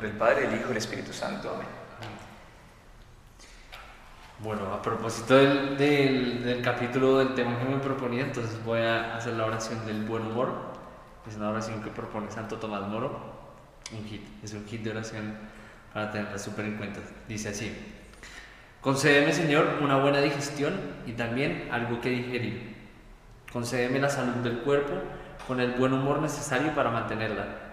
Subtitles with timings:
[0.00, 1.50] nombre del Padre, del Hijo y del Espíritu Santo.
[1.54, 1.66] Amén.
[4.38, 9.16] Bueno, a propósito del, del, del, capítulo del tema que me proponía, entonces voy a
[9.16, 10.70] hacer la oración del buen humor.
[11.28, 13.20] Es una oración que propone Santo Tomás Moro.
[13.92, 15.36] Un hit, es un hit de oración
[15.92, 17.00] para tenerla súper en cuenta.
[17.28, 17.70] Dice así:
[18.80, 22.74] Concédeme, Señor, una buena digestión y también algo que digerir.
[23.52, 24.94] Concédeme la salud del cuerpo
[25.46, 27.69] con el buen humor necesario para mantenerla.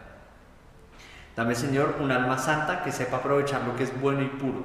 [1.38, 4.64] Dame, Señor, un alma santa que sepa aprovechar lo que es bueno y puro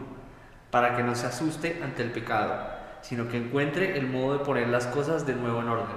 [0.70, 2.64] para que no se asuste ante el pecado,
[3.02, 5.96] sino que encuentre el modo de poner las cosas de nuevo en orden.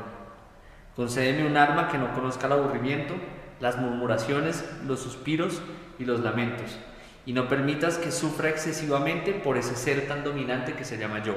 [0.93, 3.13] Concédeme un alma que no conozca el aburrimiento,
[3.61, 5.61] las murmuraciones, los suspiros
[5.97, 6.77] y los lamentos,
[7.25, 11.35] y no permitas que sufra excesivamente por ese ser tan dominante que se llama yo.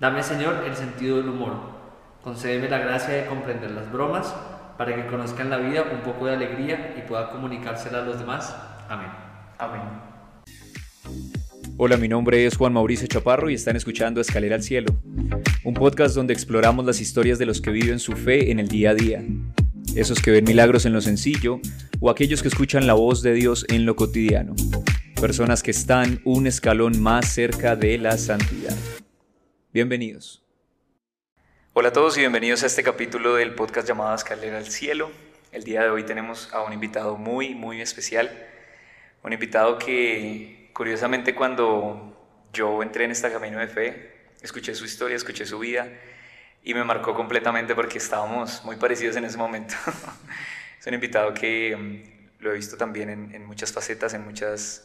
[0.00, 1.52] Dame, Señor, el sentido del humor.
[2.22, 4.34] Concédeme la gracia de comprender las bromas,
[4.76, 8.18] para que conozca en la vida un poco de alegría y pueda comunicársela a los
[8.18, 8.54] demás.
[8.88, 9.08] Amén.
[9.58, 9.82] Amén.
[11.76, 14.94] Hola, mi nombre es Juan Mauricio Chaparro y están escuchando Escalera al Cielo,
[15.64, 18.90] un podcast donde exploramos las historias de los que viven su fe en el día
[18.90, 19.24] a día,
[19.96, 21.60] esos que ven milagros en lo sencillo
[21.98, 24.54] o aquellos que escuchan la voz de Dios en lo cotidiano,
[25.20, 28.76] personas que están un escalón más cerca de la santidad.
[29.72, 30.43] Bienvenidos.
[31.76, 35.10] Hola a todos y bienvenidos a este capítulo del podcast llamado Escalera al Cielo.
[35.50, 38.30] El día de hoy tenemos a un invitado muy, muy especial,
[39.24, 45.16] un invitado que Curiosamente, cuando yo entré en este camino de fe, escuché su historia,
[45.16, 45.88] escuché su vida
[46.62, 49.74] y me marcó completamente porque estábamos muy parecidos en ese momento.
[50.80, 54.84] es un invitado que mm, lo he visto también en, muchas facetas, en muchos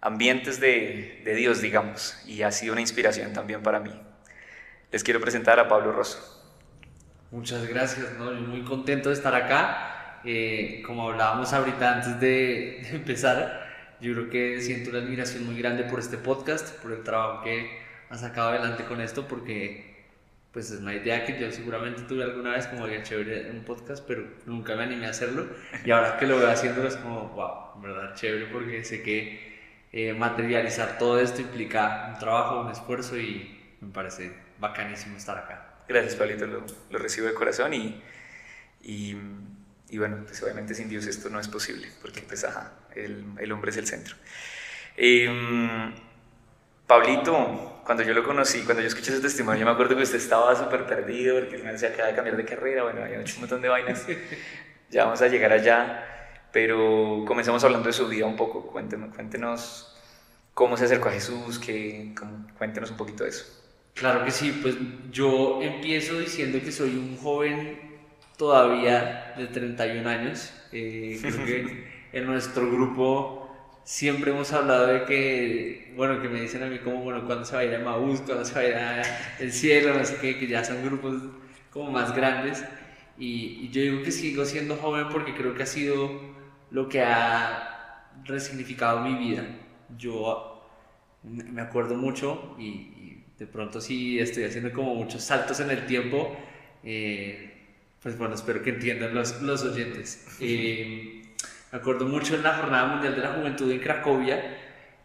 [0.00, 4.00] ambientes de, de, Dios, digamos, y ha sido una inspiración también para mí.
[4.92, 6.18] Les quiero presentar a Pablo Rosso.
[7.30, 8.30] Muchas gracias, ¿no?
[8.32, 10.20] muy contento de estar acá.
[10.22, 15.56] Eh, como hablábamos ahorita antes de, de empezar, yo creo que siento una admiración muy
[15.56, 17.70] grande por este podcast, por el trabajo que
[18.10, 20.04] has sacado adelante con esto, porque
[20.52, 24.04] pues es una idea que yo seguramente tuve alguna vez como había chévere un podcast,
[24.06, 25.46] pero nunca me animé a hacerlo.
[25.86, 29.58] Y ahora que lo veo haciéndolo es como, wow, verdad chévere, porque sé que
[29.90, 35.74] eh, materializar todo esto implica un trabajo, un esfuerzo y me parece bacanísimo estar acá.
[35.86, 38.02] Gracias, Pablito, lo, lo recibo de corazón y,
[38.80, 39.14] y
[39.92, 43.52] y bueno, pues obviamente sin Dios esto no es posible, porque pues ajá, el, el
[43.52, 44.16] hombre es el centro.
[44.96, 45.92] Em,
[46.86, 50.16] Pablito, cuando yo lo conocí, cuando yo escuché su testimonio, yo me acuerdo que usted
[50.16, 53.40] estaba súper perdido, porque me decía que acaba de cambiar de carrera, bueno, había un
[53.40, 54.06] montón de vainas.
[54.90, 58.66] ya vamos a llegar allá, pero comenzamos hablando de su vida un poco.
[58.68, 59.94] Cuéntenos, cuéntenos
[60.54, 62.14] cómo se acercó a Jesús, que,
[62.56, 63.61] cuéntenos un poquito de eso.
[63.94, 64.76] Claro que sí, pues
[65.10, 67.78] yo empiezo diciendo que soy un joven
[68.36, 70.52] todavía de 31 años.
[70.72, 73.42] Eh, creo que en nuestro grupo
[73.84, 77.54] siempre hemos hablado de que, bueno, que me dicen a mí como, bueno, cuando se
[77.54, 80.38] va a ir a Maús, cuando se va a ir al cielo, no sé qué,
[80.38, 81.14] que ya son grupos
[81.70, 82.64] como más grandes.
[83.18, 86.10] Y, yo digo que sigo siendo joven porque creo que ha sido
[86.70, 89.44] lo que ha resignificado mi vida.
[89.96, 90.68] Yo
[91.22, 93.01] me acuerdo mucho y,
[93.42, 96.36] de pronto sí estoy haciendo como muchos saltos en el tiempo.
[96.84, 97.50] Eh,
[98.00, 100.24] pues bueno, espero que entiendan los, los oyentes.
[100.40, 101.22] Eh,
[101.72, 104.58] me acuerdo mucho en la Jornada Mundial de la Juventud en Cracovia,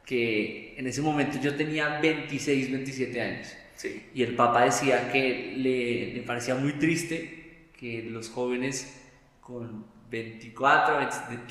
[0.05, 3.47] que en ese momento yo tenía 26, 27 años.
[3.75, 4.05] Sí.
[4.13, 9.01] Y el Papa decía que le, le, parecía muy triste que los jóvenes
[9.41, 10.97] con 24,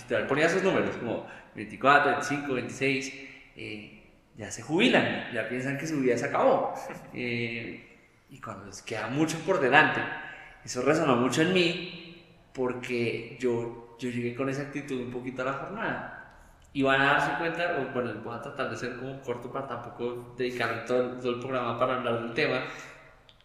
[0.07, 1.27] 20, ponía esos números, como
[1.57, 3.13] 24, 25, 26,
[4.37, 6.75] ya se jubilan, ya piensan que su vida se acabó.
[7.15, 7.87] Eh,
[8.31, 10.01] y cuando les queda mucho por delante.
[10.65, 15.47] Eso resonó mucho en mí porque yo, yo llegué con esa actitud un poquito a
[15.47, 16.13] la jornada.
[16.73, 19.67] Y van a darse cuenta, o bueno, voy a tratar de ser como corto para
[19.67, 22.65] tampoco dedicar todo, todo el programa para hablar del tema,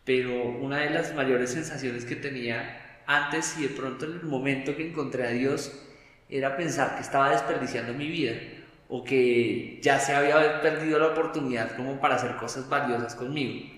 [0.03, 4.75] pero una de las mayores sensaciones que tenía antes y de pronto en el momento
[4.75, 5.71] que encontré a Dios
[6.27, 8.33] era pensar que estaba desperdiciando mi vida
[8.93, 13.71] o que ya se había perdido la oportunidad como para hacer cosas valiosas conmigo.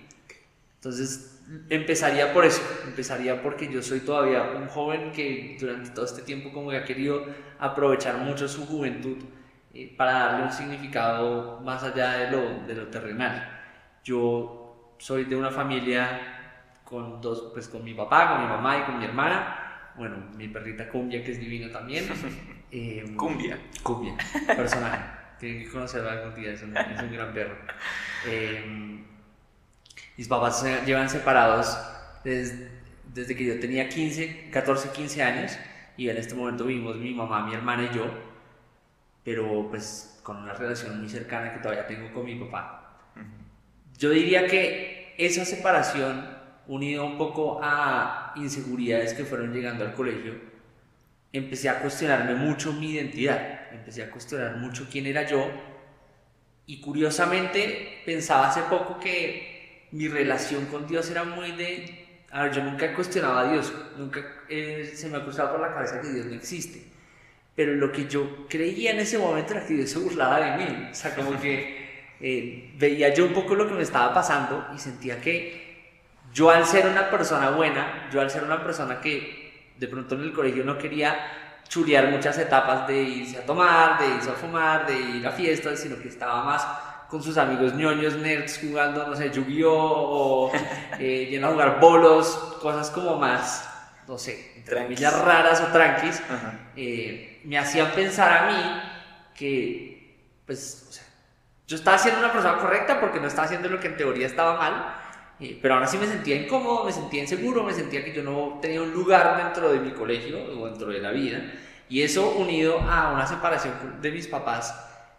[0.78, 1.40] Entonces
[1.70, 6.52] empezaría por eso, empezaría porque yo soy todavía un joven que durante todo este tiempo
[6.52, 7.28] como que ha querido
[7.60, 9.18] aprovechar mucho su juventud
[9.76, 13.62] eh, para darle un significado más allá de lo, de lo terrenal.
[14.04, 18.82] Yo soy de una familia con dos, pues con mi papá, con mi mamá y
[18.86, 22.06] con mi hermana, bueno, mi perrita Cumbia que es divina también.
[22.76, 23.60] Eh, cumbia.
[23.84, 24.16] Cumbia,
[24.48, 25.04] personaje.
[25.40, 27.56] Tienen que conocerlo algún día, es un, es un gran perro.
[28.26, 29.00] Eh,
[30.18, 31.78] mis papás llevan separados
[32.24, 32.72] desde,
[33.14, 35.58] desde que yo tenía 15, 14, 15 años
[35.98, 38.06] y en este momento vivimos mi mamá, mi hermana y yo.
[39.24, 42.80] pero pues con una relación muy cercana que todavía tengo con mi papá.
[44.00, 46.26] Yo diría que esa separación,
[46.66, 50.53] unido un poco a inseguridades que fueron llegando al colegio,
[51.34, 55.52] empecé a cuestionarme mucho mi identidad, empecé a cuestionar mucho quién era yo
[56.68, 62.24] y curiosamente pensaba hace poco que mi relación con Dios era muy de...
[62.32, 65.60] A ver, yo nunca he cuestionado a Dios, nunca eh, se me ha cruzado por
[65.60, 66.84] la cabeza que Dios no existe.
[67.56, 70.90] Pero lo que yo creía en ese momento era que Dios se burlaba de mí.
[70.92, 74.80] O sea, como que eh, veía yo un poco lo que me estaba pasando y
[74.80, 75.62] sentía que
[76.34, 79.43] yo al ser una persona buena, yo al ser una persona que
[79.78, 81.18] de pronto en el colegio no quería
[81.68, 85.80] chulear muchas etapas de irse a tomar, de irse a fumar, de ir a fiestas,
[85.80, 86.68] sino que estaba más
[87.14, 89.72] con sus amigos ñoños, nerds, jugando, no sé, Yu-Gi-Oh!
[89.72, 90.52] o
[91.00, 93.70] eh, yendo a jugar bolos, cosas como más,
[94.08, 96.22] no sé, entre millas raras o tranquis,
[96.76, 98.82] eh, me hacían pensar a mí
[99.36, 101.04] que, pues, o sea,
[101.68, 104.58] yo estaba siendo una persona correcta porque no estaba haciendo lo que en teoría estaba
[104.58, 104.96] mal,
[105.40, 108.60] eh, pero aún así me sentía incómodo, me sentía inseguro, me sentía que yo no
[108.62, 111.54] tenía un lugar dentro de mi colegio o dentro de la vida.
[111.90, 114.74] Y eso unido a una separación de mis papás,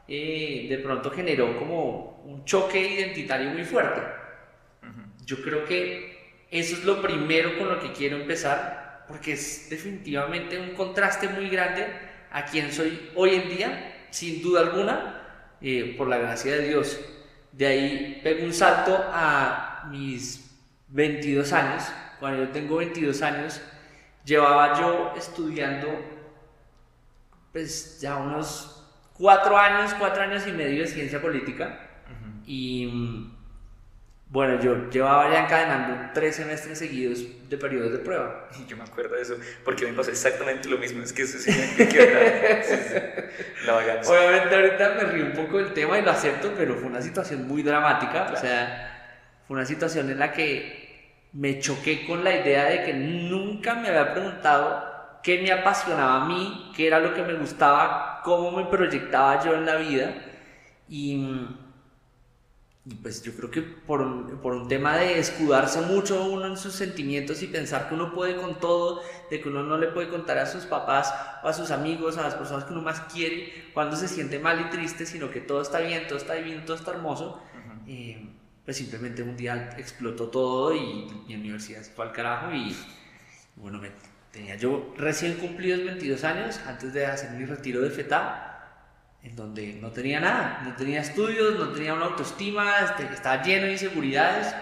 [0.09, 4.01] eh, de pronto generó como un choque identitario muy fuerte.
[5.25, 10.59] Yo creo que eso es lo primero con lo que quiero empezar, porque es definitivamente
[10.59, 11.87] un contraste muy grande
[12.31, 15.23] a quien soy hoy en día, sin duda alguna,
[15.61, 17.01] eh, por la gracia de Dios.
[17.53, 20.59] De ahí pego un salto a mis
[20.89, 21.85] 22 años,
[22.21, 23.61] cuando yo tengo 22 años,
[24.25, 25.89] llevaba yo estudiando
[27.53, 28.85] pues ya unos
[29.15, 31.79] 4 años, 4 años y medio de ciencia política
[32.47, 33.31] y
[34.35, 38.49] bueno, yo llevaba ya encadenando tres semestres seguidos de periodos de prueba.
[38.67, 41.05] Yo me acuerdo de eso, porque me pasó exactamente lo mismo.
[41.05, 41.85] Es que eso sí me
[43.65, 47.01] La Obviamente ahorita me río un poco del tema y lo acepto, pero fue una
[47.01, 48.33] situación muy dramática.
[48.33, 48.94] O sea,
[49.46, 50.85] fue una situación en la que
[51.32, 56.26] me choqué con la idea de que nunca me había preguntado qué me apasionaba a
[56.26, 60.14] mí, qué era lo que me gustaba, cómo me proyectaba yo en la vida.
[60.88, 61.49] Y,
[63.02, 67.46] pues yo creo que por, un tema de escudarse mucho uno en sus sentimientos y
[67.46, 69.00] pensar que uno puede con todo,
[69.31, 71.12] de que uno no le puede contar a sus papás
[71.43, 74.61] o a sus amigos, a las personas que uno más quiere, cuando se siente mal
[74.61, 77.43] y triste, sino que todo está bien, todo está bien, todo está hermoso
[78.65, 82.75] pues simplemente un día explotó todo y mi universidad se fue al carajo y
[83.57, 83.81] bueno,
[84.31, 88.51] tenía yo recién cumplidos 22 años antes de hacer mi retiro de FETA,
[89.23, 93.67] en donde no tenía nada, no tenía estudios, no tenía una autoestima, este, estaba lleno
[93.67, 94.55] de inseguridades.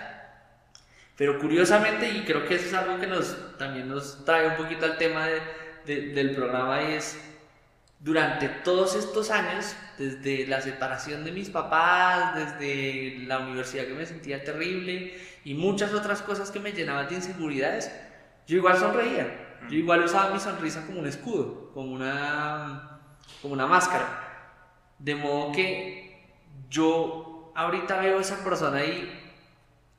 [1.17, 4.85] Pero curiosamente, y creo que eso es algo que nos, también nos trae un poquito
[4.85, 5.27] al tema
[5.87, 7.19] del programa, es
[8.03, 14.05] durante todos estos años, desde la separación de mis papás, desde la universidad que me
[14.05, 17.93] sentía terrible y muchas otras cosas que me llenaban de inseguridades,
[18.47, 19.61] yo igual sonreía.
[19.71, 22.99] Yo igual usaba mi sonrisa como un escudo, como una,
[23.41, 24.59] como una máscara.
[24.99, 26.27] De modo que
[26.69, 29.33] yo ahorita veo a esa persona y,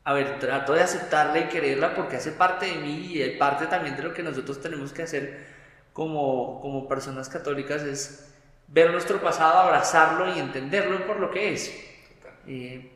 [0.03, 3.67] a ver, trato de aceptarla y quererla porque hace parte de mí y es parte
[3.67, 5.52] también de lo que nosotros tenemos que hacer
[5.93, 8.33] como, como personas católicas es
[8.67, 11.71] ver nuestro pasado, abrazarlo y entenderlo por lo que es.
[12.47, 12.91] Eh,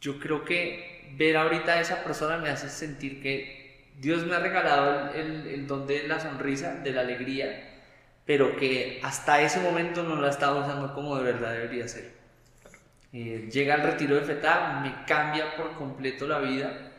[0.00, 4.38] yo creo que ver ahorita a esa persona me hace sentir que Dios me ha
[4.38, 7.80] regalado el, el, don de la sonrisa, de la alegría,
[8.24, 12.12] pero que hasta ese momento no la estaba usando como de verdad debería ser.
[13.12, 16.92] Eh, llega el retiro de FETA, me cambia por completo la vida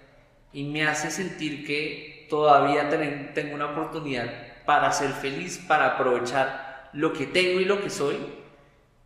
[0.52, 2.90] y me hace sentir que todavía
[3.34, 8.16] tengo una oportunidad para ser feliz, para aprovechar lo que tengo y lo que soy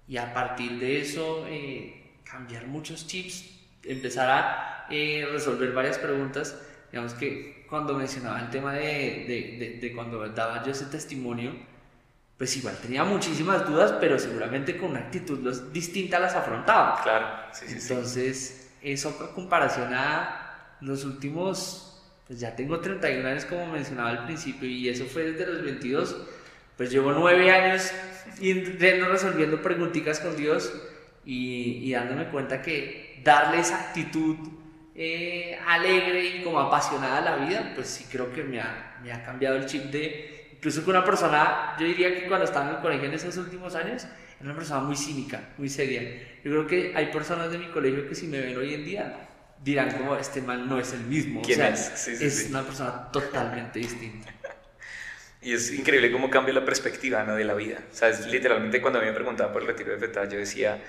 [0.07, 3.49] y a partir de eso eh, cambiar muchos chips,
[3.83, 6.55] empezar a eh, resolver varias preguntas.
[6.91, 11.51] Digamos que cuando mencionaba el tema de, de, cuando daba yo ese testimonio,
[12.37, 15.39] pues igual tenía muchísimas dudas, pero seguramente con una actitud
[15.71, 17.01] distinta las afrontaba.
[17.01, 17.77] Claro, sí, sí.
[17.81, 21.94] Entonces, eso en comparación a los últimos
[22.27, 26.17] pues ya tengo 31 años como mencionaba al principio y eso fue desde los 22,
[26.77, 27.91] pues llevo 9 años
[29.09, 30.73] resolviendo preguntitas con Dios
[31.25, 34.35] y, dándome cuenta que darle esa actitud
[34.95, 39.11] eh, alegre y como apasionada a la vida, pues sí creo que me ha, me
[39.11, 42.75] ha cambiado el chip de, incluso que una persona, yo diría que cuando estaba en
[42.75, 44.05] el colegio en esos últimos años,
[44.39, 46.01] era una persona muy cínica, muy seria.
[46.43, 49.29] Yo creo que hay personas de mi colegio que si me ven hoy en día,
[49.65, 51.41] dirán como este man no es el mismo.
[51.41, 52.07] ¿Quién o es?
[52.07, 54.31] es una persona totalmente distinta.
[55.41, 57.35] Y es increíble cómo cambia la perspectiva ¿no?
[57.35, 57.79] de la vida.
[57.91, 60.37] O sea, es literalmente cuando a mí me preguntaban por el retiro de Feta, yo
[60.37, 60.81] decía,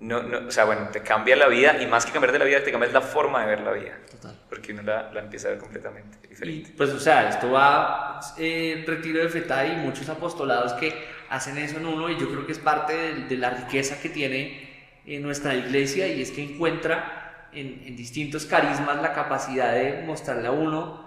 [0.00, 2.44] no, no, o sea, bueno, te cambia la vida y más que cambiar de la
[2.46, 3.98] vida, te cambia la forma de ver la vida.
[4.10, 4.38] Total.
[4.48, 6.72] Porque uno la, la empieza a ver completamente diferente.
[6.76, 10.92] pues, o sea, esto va eh, retiro de Feta y muchos apostolados que
[11.28, 14.08] hacen eso en uno y yo creo que es parte de, de la riqueza que
[14.08, 17.23] tiene en nuestra iglesia y es que encuentra
[17.54, 21.04] en, en distintos carismas la capacidad de mostrarle a uno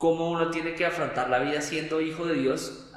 [0.00, 2.90] cómo uno tiene que afrontar la vida siendo hijo de Dios,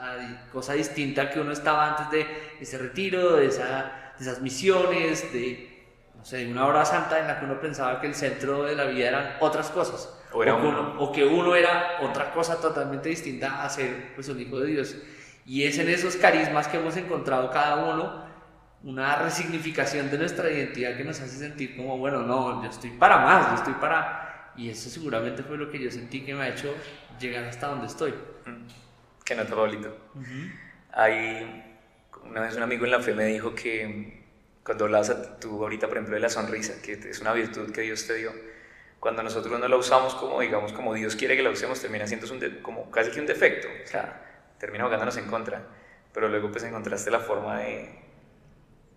[0.53, 2.25] cosa distinta que uno estaba antes de
[2.61, 7.59] ese retiro, de, esas misiones, de, no sé, una hora santa en la que uno
[7.59, 10.17] pensaba que el centro de la vida eran otras cosas.
[10.97, 14.95] O, que uno era otra cosa totalmente distinta a ser pues, un hijo de Dios.
[15.45, 18.23] Y es en esos carismas que hemos encontrado cada uno
[18.83, 23.19] una resignificación de nuestra identidad que nos hace sentir como, bueno, no, yo estoy para
[23.19, 26.49] más, yo estoy para y eso seguramente fue lo que yo sentí que me ha
[26.49, 26.73] hecho
[27.19, 28.11] llegar hasta donde estoy.
[28.45, 28.67] Mm.
[29.23, 29.95] Qué nota, Pablito.
[30.91, 31.63] Hay,
[32.29, 34.21] una vez un amigo en la fe me dijo que
[34.63, 38.05] cuando hablas tú ahorita, por ejemplo, de la sonrisa, que es una virtud que Dios
[38.05, 38.31] te dio,
[38.99, 42.31] cuando nosotros no la usamos como, digamos, como Dios quiere que la usemos, termina siendo
[42.31, 45.61] un como casi que un defecto, o sea, termina jugándonos en contra,
[46.13, 48.03] pero luego pues encontraste la forma de,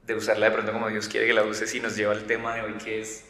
[0.07, 2.55] de usarla de pronto como Dios quiere que la uses y nos lleva al tema
[2.55, 3.25] de hoy que es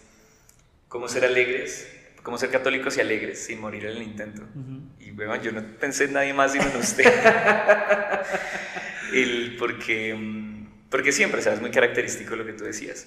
[0.88, 1.88] cómo ser alegres
[2.26, 4.42] cómo ser católicos y alegres sin morir en el intento.
[4.98, 7.04] Y bueno, yo no pensé en nadie más sino en usted.
[9.14, 11.60] el, porque, mm, porque siempre, ¿sabes?
[11.60, 13.06] Muy característico lo que tú decías.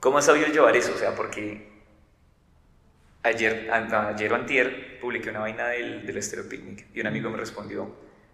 [0.00, 0.94] ¿Cómo has sabido llevar eso?
[0.96, 1.68] O sea, porque
[3.22, 7.36] ayer, ayer o antier publiqué una vaina del, del Estero Picnic y un amigo me
[7.36, 7.84] respondió,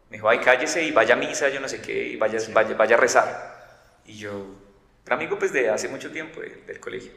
[0.09, 2.75] me dijo, ay, cállese y vaya a misa, yo no sé qué, y vaya, vaya,
[2.75, 3.54] vaya a rezar.
[4.07, 4.33] Y yo,
[5.07, 7.13] un amigo pues de hace mucho tiempo del colegio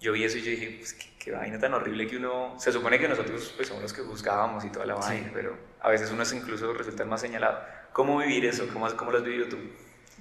[0.00, 2.98] yo vi eso y yo dije, pues qué, vaina tan horrible que uno, se supone
[2.98, 6.22] que nosotros pues, somos los que juzgábamos y toda la vaina, pero a veces uno
[6.22, 7.58] es incluso resulta más señalado.
[7.92, 8.68] ¿Cómo vivir eso?
[8.72, 9.56] ¿Cómo, ¿Cómo lo has vivido tú?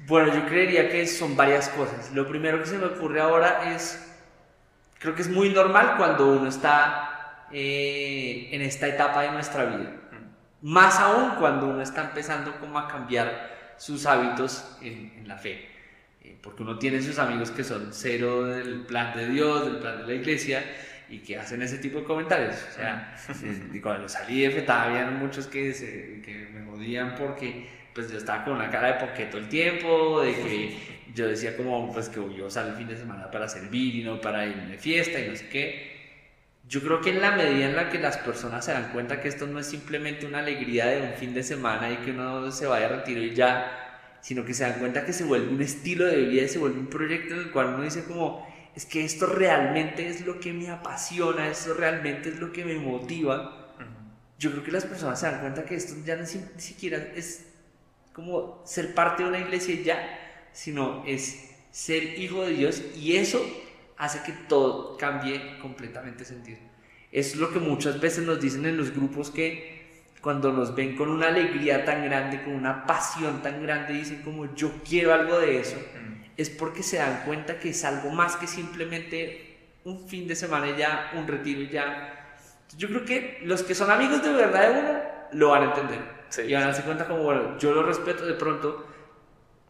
[0.07, 2.11] Bueno, yo creería que son varias cosas.
[2.11, 4.17] Lo primero que se me ocurre ahora es,
[4.97, 9.91] creo que es muy normal cuando uno está eh, en esta etapa de nuestra vida.
[10.61, 15.74] Más aún cuando uno está empezando como a cambiar sus hábitos en, en la fe
[16.41, 20.07] porque uno tiene sus amigos que son cero del plan de Dios, del plan de
[20.07, 20.63] la iglesia,
[21.09, 22.55] y que hacen ese tipo de comentarios.
[22.71, 27.67] O sea, eh, cuando salí de FETA había muchos que, se, que me odian porque
[27.93, 30.77] pues yo estaba con una cara de poquito todo el tiempo, de que
[31.13, 34.19] yo decía como pues que yo salgo el fin de semana para servir y no
[34.19, 35.95] para irme de fiesta y no sé qué.
[36.67, 39.29] Yo creo que en la medida en la que las personas se dan cuenta que
[39.29, 42.65] esto no es simplemente una alegría de un fin de semana y que uno se
[42.65, 43.84] vaya a retiro y ya,
[44.25, 46.79] sino que se dan cuenta que se vuelve un estilo de vida y se vuelve
[46.79, 48.43] un proyecto en el cual uno dice como,
[48.75, 52.73] es que esto realmente es lo que me apasiona, esto realmente es lo que me
[52.73, 53.75] motiva.
[54.39, 57.45] Yo creo que las personas se dan cuenta que esto ya no ni siquiera es
[58.13, 63.45] como ser parte de una iglesia ya, sino es ser hijo de Dios y eso
[63.95, 66.57] hace que todo cambie completamente sentido.
[67.11, 69.74] Es lo que muchas veces nos dicen en los grupos que
[70.25, 74.55] cuando nos ven con una alegría tan grande, con una pasión tan grande, dicen como
[74.55, 76.31] yo quiero algo de eso, mm.
[76.35, 80.75] es porque se dan cuenta que es algo más que simplemente un fin de semana
[80.75, 82.39] ya, un retiro ya.
[82.75, 84.99] Yo creo que los que son amigos de verdad de uno
[85.33, 85.99] lo van a entender.
[86.43, 88.83] Y van a darse cuenta como, bueno, yo lo respeto de pronto.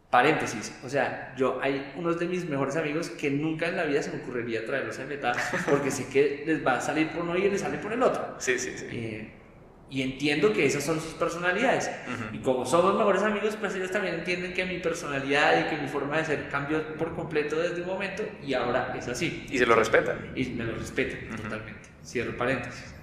[0.08, 4.02] Paréntesis, o sea, yo hay unos de mis mejores amigos que nunca en la vida
[4.02, 5.36] se me ocurriría traerlos a metal
[5.68, 8.36] porque sé que les va a salir por uno y les sale por el otro.
[8.38, 8.86] Sí, sí, sí.
[8.90, 9.45] Eh,
[9.88, 11.90] y entiendo que esas son sus personalidades.
[12.32, 15.88] Y como somos mejores amigos, pues ellos también entienden que mi personalidad y que mi
[15.88, 19.46] forma de ser cambió por completo desde un momento y ahora es así.
[19.50, 20.32] Y se lo respetan.
[20.34, 21.88] Y me lo respetan totalmente.
[22.04, 22.94] Cierro paréntesis.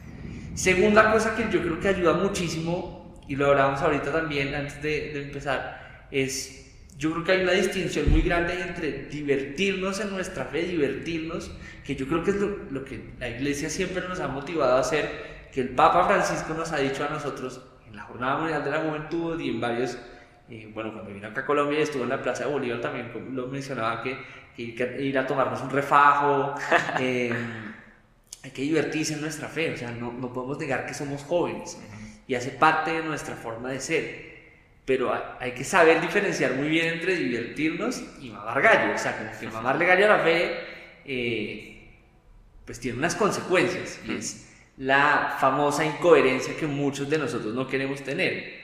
[0.56, 5.14] Segunda cosa que yo creo que ayuda muchísimo, y lo hablábamos ahorita también antes de,
[5.14, 6.60] de empezar, es
[6.98, 11.52] yo creo que hay una distinción muy grande entre divertirnos en nuestra fe, divertirnos,
[11.84, 14.80] que yo creo que es lo, lo que la iglesia siempre nos ha motivado a
[14.80, 18.72] hacer que el Papa Francisco nos ha dicho a nosotros en la Jornada Mundial de
[18.72, 19.98] la Juventud y en varios,
[20.50, 23.12] eh, bueno, cuando vino acá a Colombia y estuvo en la Plaza de Bolívar también
[23.36, 24.18] lo mencionaba, que,
[24.56, 26.56] que ir a tomarnos un refajo,
[27.00, 27.32] eh,
[28.44, 31.78] hay que divertirse en nuestra fe, o sea, no, no podemos negar que somos jóvenes
[32.28, 34.34] y hace parte de nuestra forma de ser.
[34.86, 38.94] Pero hay que saber diferenciar muy bien entre divertirnos y mamar gallo.
[38.94, 40.58] O sea, como que mamarle gallo a la fe,
[41.06, 41.90] eh,
[42.66, 44.02] pues tiene unas consecuencias.
[44.06, 44.43] Y es
[44.78, 48.62] la famosa incoherencia que muchos de nosotros no queremos tener.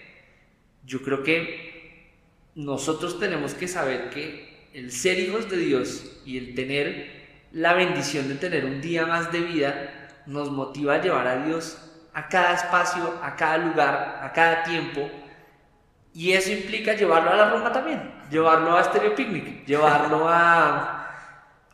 [0.85, 2.13] Yo creo que
[2.55, 7.19] nosotros tenemos que saber que el ser hijos de Dios y el tener
[7.51, 11.77] la bendición de tener un día más de vida nos motiva a llevar a Dios
[12.13, 15.09] a cada espacio, a cada lugar, a cada tiempo.
[16.13, 21.07] Y eso implica llevarlo a la rumba también, llevarlo a Stereo Picnic, llevarlo a,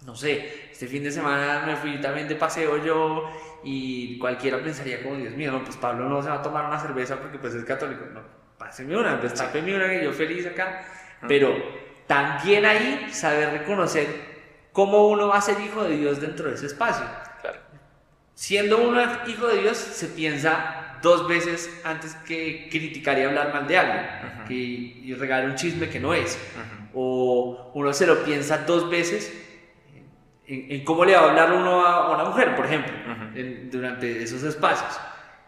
[0.05, 3.29] no sé, este fin de semana me fui también de paseo yo
[3.65, 6.79] y cualquiera pensaría como, Dios mío, no, pues Pablo no se va a tomar una
[6.79, 8.05] cerveza porque pues es católico.
[8.13, 8.21] No,
[8.57, 10.85] páseme una, destápeme una que yo feliz acá.
[11.27, 11.55] Pero
[12.05, 14.07] también ahí saber reconocer
[14.71, 17.05] cómo uno va a ser hijo de Dios dentro de ese espacio.
[17.41, 17.59] Claro.
[18.35, 23.67] Siendo uno hijo de Dios, se piensa dos veces antes que criticar y hablar mal
[23.67, 24.05] de alguien
[24.47, 26.37] que, y regalar un chisme que no es.
[26.93, 29.31] O uno se lo piensa dos veces
[30.47, 32.93] en, cómo le va a hablar uno a, una mujer, por ejemplo,
[33.71, 34.99] durante esos espacios.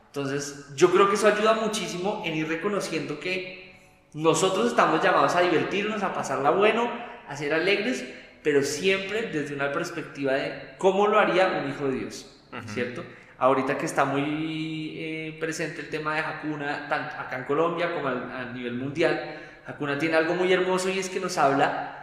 [0.08, 3.68] Entonces, yo creo que eso ayuda muchísimo en ir reconociendo que
[4.14, 6.90] nosotros estamos llamados a divertirnos, a pasarla bueno,
[7.28, 8.06] a ser alegres,
[8.42, 13.04] pero siempre desde una perspectiva de cómo lo haría un hijo de Dios, ¿cierto?
[13.38, 18.08] Ahorita que está muy eh, presente el tema de Hakuna, tanto acá en Colombia como
[18.08, 19.38] a, a nivel mundial,
[19.68, 21.97] Hakuna tiene algo muy hermoso y es que nos habla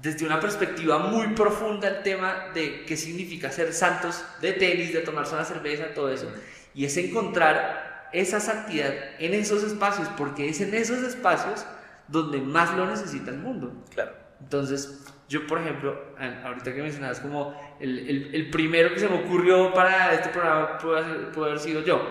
[0.00, 5.00] desde una perspectiva muy profunda el tema de qué significa ser santos de tenis, de
[5.00, 6.30] tomarse una cerveza, todo eso.
[6.74, 11.66] Y es encontrar esa santidad en esos espacios, porque es en esos espacios
[12.08, 13.84] donde más lo necesita el mundo.
[13.90, 14.12] Claro.
[14.40, 16.00] Entonces, yo, por ejemplo,
[16.44, 21.46] ahorita que mencionabas como el, el, primero que se me ocurrió para este programa puede,
[21.46, 22.02] haber sido yo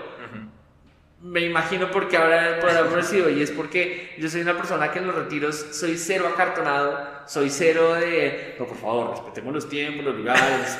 [1.21, 4.99] me imagino porque ahora puede haber sido y es porque yo soy una persona que
[4.99, 10.05] en los retiros soy cero acartonado, soy cero de, no, por favor, respetemos los tiempos,
[10.05, 10.77] los lugares,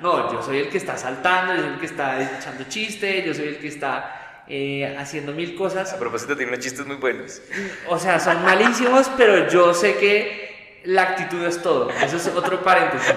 [0.00, 3.32] no, yo soy el que está saltando, yo soy el que está echando chistes, yo
[3.32, 5.92] soy el que está eh, haciendo mil cosas.
[5.92, 7.40] A propósito, tiene unos chistes muy buenos.
[7.88, 11.90] O sea, son malísimos, pero yo sé que la actitud es todo.
[11.90, 13.14] Eso es otro paréntesis.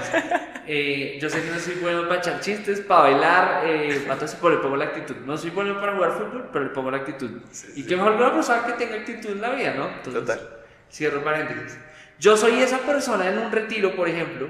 [0.69, 4.57] Eh, yo sé que no soy bueno para echar chistes, para bailar, eh, entonces le
[4.57, 5.15] pongo la actitud.
[5.25, 7.41] No soy bueno para jugar fútbol, pero le pongo la actitud.
[7.75, 9.88] y qué mejor que una persona que tenga actitud en la vida, ¿no?
[10.12, 10.57] Total.
[10.91, 11.77] Cierro paréntesis.
[12.19, 14.50] Yo soy esa persona en un retiro, por ejemplo,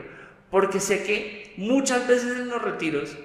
[0.50, 3.15] porque sé que muchas veces en los retiros,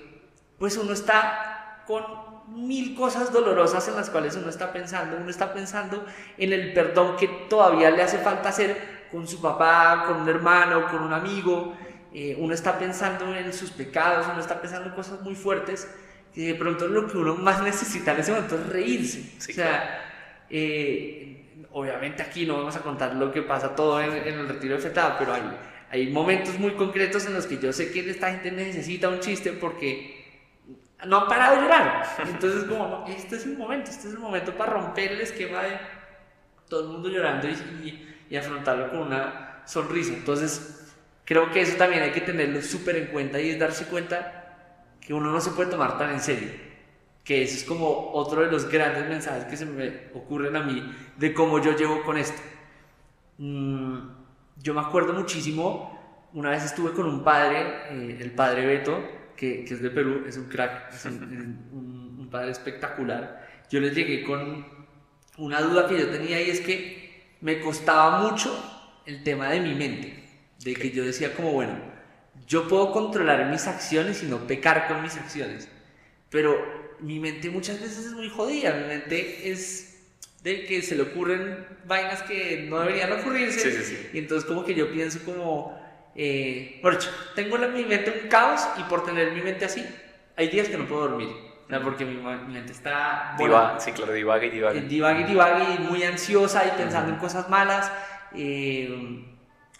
[0.59, 2.05] pues uno está con
[2.48, 5.16] mil cosas dolorosas en las cuales uno está pensando.
[5.16, 6.05] Uno está pensando
[6.37, 10.87] en el perdón que todavía le hace falta hacer con su papá, con un hermano,
[10.90, 11.76] con un amigo.
[12.14, 15.88] Eh, uno está pensando en sus pecados, uno está pensando en cosas muy fuertes,
[16.35, 19.33] que de pronto lo que uno más necesita en ese momento es reírse.
[19.38, 24.48] o sea, eh, obviamente aquí no vamos a contar lo que pasa todo en, el
[24.48, 25.42] retiro de fetada, pero hay,
[25.90, 29.53] hay momentos muy concretos en los que yo sé que esta gente necesita un chiste
[29.53, 30.22] porque
[31.07, 32.05] no han parado de llorar.
[32.27, 35.79] Entonces, como, este es el momento, este es el momento para romper el esquema de
[36.68, 40.12] todo el mundo llorando y, y afrontarlo con una sonrisa.
[40.12, 40.82] Entonces,
[41.33, 45.14] Creo que eso también hay que tenerlo súper en cuenta y es darse cuenta que
[45.14, 46.51] uno no se puede tomar tan en serio.
[47.25, 50.95] Que eso es como otro de los grandes mensajes que se me ocurren a mí
[51.16, 52.38] de cómo yo llevo con esto.
[53.38, 53.97] Mm,
[54.59, 59.03] yo me acuerdo muchísimo, una vez estuve con un padre, eh, el padre Beto,
[59.35, 63.49] que, que, es de Perú, es un crack, es un, un padre espectacular.
[63.71, 64.66] Yo le llegué con
[65.38, 68.55] una duda que yo tenía y es que me costaba mucho
[69.07, 70.21] el tema de mi mente
[70.64, 71.75] de que yo decía como, bueno,
[72.46, 75.68] yo puedo controlar mis acciones y no pecar con mis acciones,
[76.31, 76.57] pero
[77.01, 79.88] mi mente muchas veces es muy jodida, mi mente es
[80.42, 84.90] de que se le ocurren vainas que no deberían ocurrirse, y entonces como que yo
[84.90, 85.81] pienso como,
[86.14, 86.98] eh, bueno,
[87.35, 89.85] tengo en mi mente un caos y por tener mi mente así,
[90.37, 91.29] hay días que no puedo dormir.
[91.83, 93.35] porque mi, mente está...
[93.38, 94.81] Diva, sí, claro, divaga y divaga.
[94.81, 97.90] Divaga y divaga y muy ansiosa y pensando en cosas malas.
[98.35, 99.32] Eh,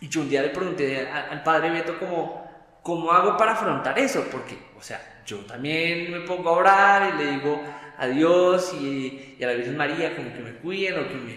[0.03, 2.45] y yo un día le pregunté al padre Beto como,
[2.83, 4.27] ¿cómo hago para afrontar eso?
[4.33, 7.62] Porque, o sea, yo también me pongo a orar y le digo
[7.97, 11.37] a Dios y, a la Virgen María como que me cuiden o que me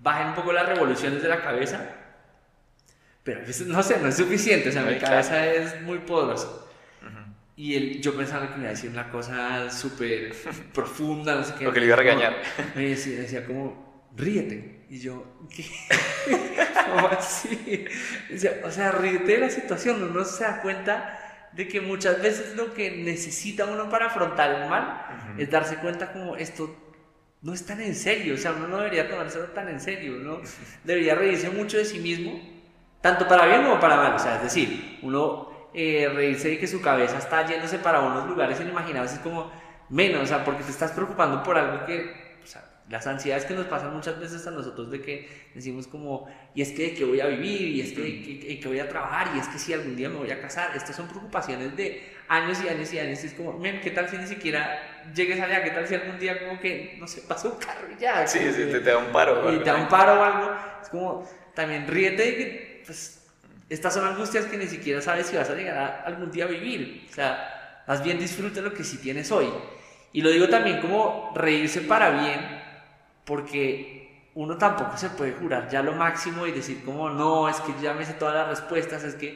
[0.00, 1.84] bajen un poco las revoluciones de la cabeza.
[3.24, 6.48] Pero a no sé, no es suficiente, o sea, mi cabeza es muy poderosa.
[7.56, 10.32] Y él, yo pensaba que me iba a decir una cosa súper
[10.72, 11.66] profunda, no sé qué.
[11.68, 12.36] O que le iba a regañar.
[12.76, 14.73] Me decía, decía como, ríete.
[14.88, 15.64] Y yo, ¿qué?
[16.90, 17.86] ¿Cómo así?
[18.64, 22.74] O sea, ríete de la situación, uno se da cuenta de que muchas veces lo
[22.74, 26.76] que necesita uno para afrontar el mal es darse cuenta como esto
[27.42, 30.40] no es tan en serio, o sea, uno no debería tomárselo tan en serio, uno
[30.84, 32.40] debería reírse mucho de sí mismo,
[33.00, 36.66] tanto para bien como para mal, o sea, es decir, uno eh, reírse de que
[36.66, 39.52] su cabeza está yéndose para unos lugares inimaginables es como
[39.90, 42.23] menos, o sea, porque te estás preocupando por algo que
[42.88, 46.72] las ansiedades que nos pasan muchas veces a nosotros de que decimos como, y es
[46.72, 49.58] que, que voy a vivir, y es que, que, voy a trabajar, y es que
[49.58, 52.98] si algún día me voy a casar, estas son preocupaciones de años y años y
[52.98, 55.94] años, y es como, men, ¿qué tal si ni siquiera llegues allá, ¿qué tal si
[55.94, 58.26] algún día como que, no sé, pasa un carro y ya?
[58.26, 59.40] Sí, sí, te, te da un paro.
[59.40, 62.82] o y algo te da un paro o algo, es como, también ríete de que,
[62.84, 63.24] pues,
[63.70, 66.48] estas son angustias que ni siquiera sabes si vas a llegar a algún día a
[66.48, 67.06] vivir.
[67.10, 69.48] O sea, más bien disfruta lo que sí tienes hoy.
[70.12, 72.63] Y lo digo también como reírse para bien,
[73.24, 77.72] porque uno tampoco se puede jurar ya lo máximo y decir como, no, es que
[77.82, 79.28] ya me sé todas las respuestas, es que,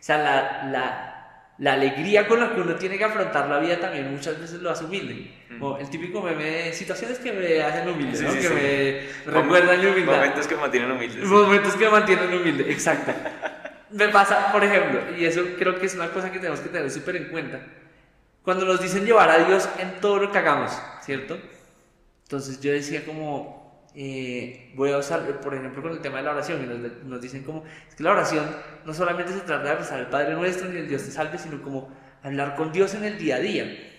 [0.00, 1.12] o sea, la, la,
[1.58, 4.70] la alegría con la que uno tiene que afrontar la vida también muchas veces lo
[4.70, 5.30] hace humilde.
[5.58, 8.30] Como el típico meme de situaciones que me hacen humilde, Sí, ¿no?
[8.30, 8.54] sí, que sí.
[9.26, 10.16] me recuerdan mi humildad.
[10.16, 11.20] Momentos que me mantienen humildes.
[11.22, 11.26] sí.
[11.26, 13.12] Momentos que me mantienen humilde, exacto.
[13.90, 16.90] Me pasa, por ejemplo, y eso creo que es una cosa que tenemos que tener
[16.90, 17.60] súper en cuenta.
[18.42, 21.38] Cuando nos dicen llevar a Dios en todo lo que hagamos, ¿cierto?
[22.26, 26.32] Entonces yo decía como, eh, voy a usar, por ejemplo, con el tema de la
[26.32, 28.44] oración, y nos, nos dicen como, es que la oración
[28.84, 31.62] no solamente se trata de rezar el Padre Nuestro ni el Dios te salve, sino
[31.62, 31.88] como
[32.24, 33.92] hablar con Dios en el día a día.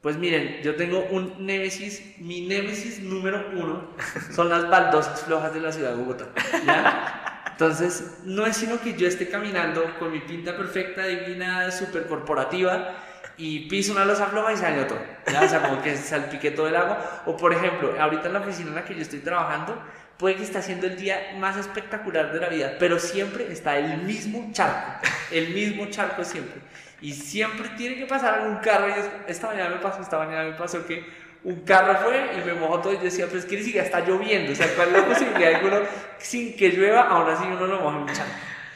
[0.00, 3.90] Pues miren, yo tengo un némesis, mi némesis número uno
[4.34, 6.28] son las baldosas flojas de la ciudad de Bogotá.
[6.64, 7.44] ¿ya?
[7.50, 12.96] Entonces, no es sino que yo esté caminando con mi pinta perfecta, divina, súper corporativa
[13.40, 14.98] y piso una losa floja y se dañó todo.
[15.32, 15.42] ¿ya?
[15.42, 17.22] O sea, como que salpique todo el agua.
[17.26, 19.82] O por ejemplo, ahorita en la oficina en la que yo estoy trabajando,
[20.18, 24.02] puede que está siendo el día más espectacular de la vida, pero siempre está el
[24.02, 25.00] mismo charco,
[25.30, 26.60] el mismo charco siempre.
[27.00, 28.88] Y siempre tiene que pasar algún carro.
[28.88, 31.02] Y es- esta mañana me pasó, esta mañana me pasó que
[31.42, 32.92] un carro fue y me mojó todo.
[32.92, 34.52] Y yo decía, pero es que ni siquiera está lloviendo.
[34.52, 35.78] O sea, ¿cuál es la posibilidad de que uno,
[36.18, 38.32] sin que llueva, aún así uno lo moje en un charco?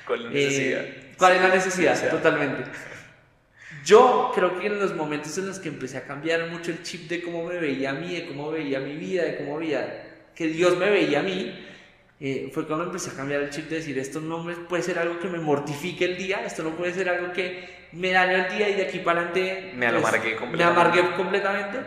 [0.07, 0.81] ¿Cuál es la necesidad?
[0.81, 2.11] Eh, ¿Cuál es la necesidad?
[2.11, 2.63] Totalmente.
[3.85, 7.09] Yo creo que en los momentos en los que empecé a cambiar mucho el chip
[7.09, 10.47] de cómo me veía a mí, de cómo veía mi vida, de cómo veía que
[10.49, 11.55] Dios me veía a mí,
[12.21, 14.99] eh, fue cuando empecé a cambiar el chip de decir, esto no me- puede ser
[14.99, 18.57] algo que me mortifique el día, esto no puede ser algo que me dañe el
[18.57, 20.81] día y de aquí para adelante Me pues, amargué me completamente.
[20.81, 21.79] amargué completamente,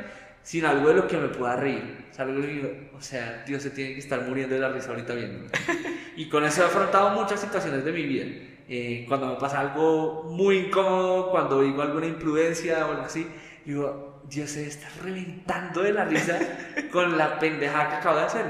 [0.44, 2.06] sino algo de lo que me pueda reír.
[2.12, 4.90] O sea, algo que o sea, Dios se tiene que estar muriendo de la risa
[4.90, 5.46] ahorita viendo.
[6.16, 8.26] Y con eso he afrontado muchas situaciones de mi vida.
[8.70, 13.28] Eh, cuando me pasa algo muy incómodo, cuando digo alguna imprudencia o algo así,
[13.66, 16.38] digo, Dios se está reventando de la risa
[16.92, 18.46] con la pendejada que acabo de hacer.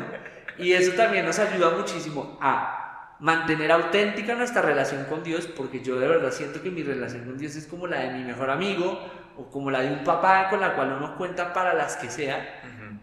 [0.58, 6.00] Y eso también nos ayuda muchísimo a mantener auténtica nuestra relación con Dios, porque yo
[6.00, 9.00] de verdad siento que mi relación con Dios es como la de mi mejor amigo
[9.38, 12.62] o como la de un papá con la cual uno cuenta para las que sea
[12.64, 13.00] Ujú.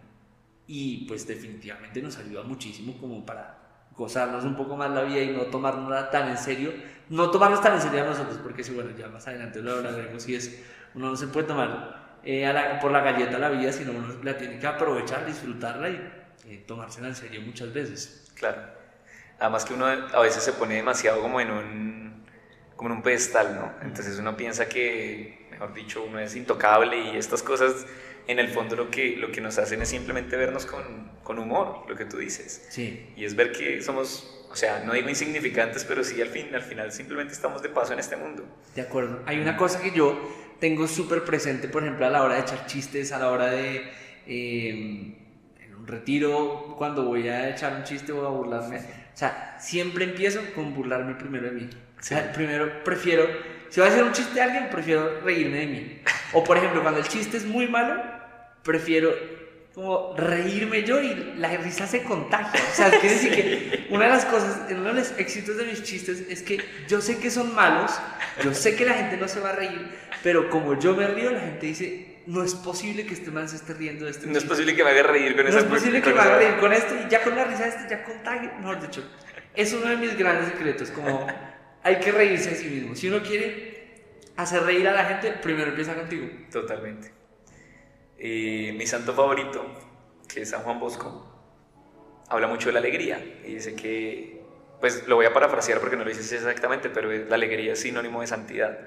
[0.66, 3.58] y pues definitivamente nos ayuda muchísimo como para
[3.96, 6.72] gozarnos un poco más la vida y no tomarnos tan en serio,
[7.08, 10.28] no tomarnos tan en serio a nosotros, porque si bueno, ya más adelante lo hablaremos
[10.28, 10.62] y es,
[10.94, 14.36] uno no se puede tomar eh, la- por la galleta la vida, sino uno la
[14.36, 16.10] tiene que aprovechar, disfrutarla y
[16.46, 18.30] eh, tomársela en serio muchas veces.
[18.34, 18.62] Claro.
[19.38, 22.24] Además que uno a veces se pone demasiado como en un,
[22.76, 23.72] como en un pedestal, ¿no?
[23.86, 27.86] Entonces uno piensa que, mejor dicho, uno es intocable y estas cosas,
[28.26, 31.84] en el fondo lo que, lo que nos hacen es simplemente vernos con, con humor,
[31.88, 32.66] lo que tú dices.
[32.70, 36.54] Sí, Y es ver que somos, o sea, no digo insignificantes, pero sí al, fin,
[36.54, 38.44] al final simplemente estamos de paso en este mundo.
[38.74, 39.22] de acuerdo.
[39.26, 40.18] Hay una cosa que yo
[40.60, 43.82] tengo súper presente, por ejemplo, a la hora de echar chistes, a la hora de...
[44.26, 45.18] eh,
[45.60, 48.78] en un retiro, cuando voy a echar un chiste o a burlarme.
[48.78, 51.70] O sea, siempre empiezo con burlarme primero de mí.
[51.98, 53.26] O sea, primero prefiero,
[53.68, 55.98] si voy a hacer un chiste de alguien, prefiero reírme de mí.
[56.32, 58.02] O por ejemplo, cuando el chiste es muy malo,
[58.64, 59.14] prefiero
[59.74, 62.60] como reírme yo y la risa se contagia.
[62.72, 65.82] O sea, quiere decir que una de las cosas, uno de los éxitos de mis
[65.82, 67.90] chistes es que yo sé que son malos,
[68.42, 69.90] yo sé que la gente no se va a reír,
[70.22, 73.56] pero como yo me río, la gente dice, no es posible que este man se
[73.56, 74.48] esté riendo de este No es chiste".
[74.48, 76.72] posible que me haga reír con No esa es posible que me haga reír con
[76.72, 78.50] esto y ya con la risa de este ya contagie.
[78.60, 79.02] Mejor dicho,
[79.54, 80.90] es uno de mis grandes secretos.
[80.90, 81.26] Como
[81.82, 82.94] hay que reírse de sí mismo.
[82.94, 83.74] Si uno quiere
[84.36, 86.28] hacer reír a la gente, primero empieza contigo.
[86.52, 87.10] Totalmente.
[88.18, 89.64] Y mi santo favorito,
[90.28, 91.30] que es San Juan Bosco,
[92.28, 94.42] habla mucho de la alegría y dice que,
[94.80, 98.20] pues lo voy a parafrasear porque no lo dice exactamente, pero la alegría es sinónimo
[98.20, 98.78] de santidad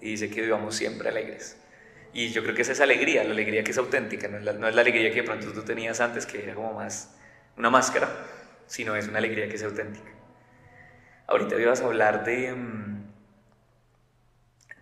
[0.00, 1.58] y dice que vivamos siempre alegres.
[2.12, 4.52] Y yo creo que es esa alegría, la alegría que es auténtica, no es la,
[4.52, 7.16] no es la alegría que de pronto tú tenías antes, que era como más
[7.56, 8.08] una máscara,
[8.66, 10.10] sino es una alegría que es auténtica.
[11.26, 13.12] Ahorita ibas a hablar de, mm,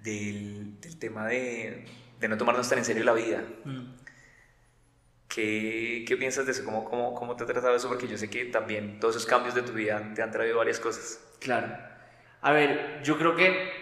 [0.02, 1.86] del, del tema de,
[2.22, 3.42] de no tomarnos tan en serio la vida.
[5.28, 6.64] ¿Qué, qué piensas de eso?
[6.64, 7.88] ¿Cómo, cómo, ¿Cómo te ha tratado eso?
[7.88, 10.78] Porque yo sé que también todos esos cambios de tu vida te han traído varias
[10.78, 11.20] cosas.
[11.40, 11.76] Claro.
[12.40, 13.72] A ver, yo creo que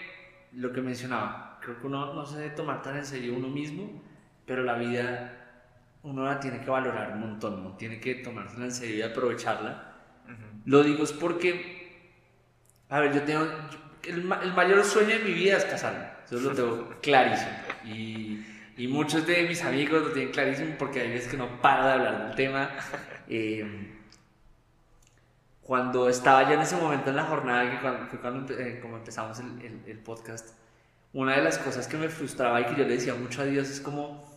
[0.53, 4.03] lo que mencionaba, creo que uno no se debe tomar tan en serio uno mismo,
[4.47, 5.37] pero la vida
[6.03, 7.77] uno la tiene que valorar un montón.
[7.77, 9.97] Tiene que tomársela en serio y aprovecharla.
[10.65, 12.15] Lo digo es porque,
[12.89, 13.47] a ver, yo tengo,
[14.05, 17.51] el mayor sueño de mi vida es casarme, eso lo tengo clarísimo.
[17.85, 18.45] Y,
[18.77, 21.93] y muchos de mis amigos lo tienen clarísimo porque hay veces que no paro de
[21.93, 22.71] hablar del tema.
[23.29, 23.65] Eh,
[25.63, 28.97] cuando estaba yo en ese momento en la jornada, que cuando, fue cuando eh, como
[28.97, 30.57] empezamos el, el, el, podcast,
[31.13, 33.71] una de las cosas que me frustraba y que yo le decía mucho a Dios
[33.71, 34.29] es como,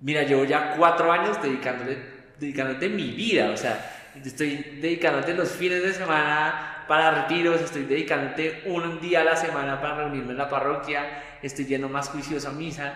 [0.00, 1.98] mira, llevo ya cuatro años dedicándole,
[2.38, 8.62] dedicándote mi vida, o sea, estoy dedicándote los fines de semana para retiros, estoy dedicándote
[8.66, 12.52] un día a la semana para reunirme en la parroquia, estoy yendo más juicioso a
[12.52, 12.94] misa,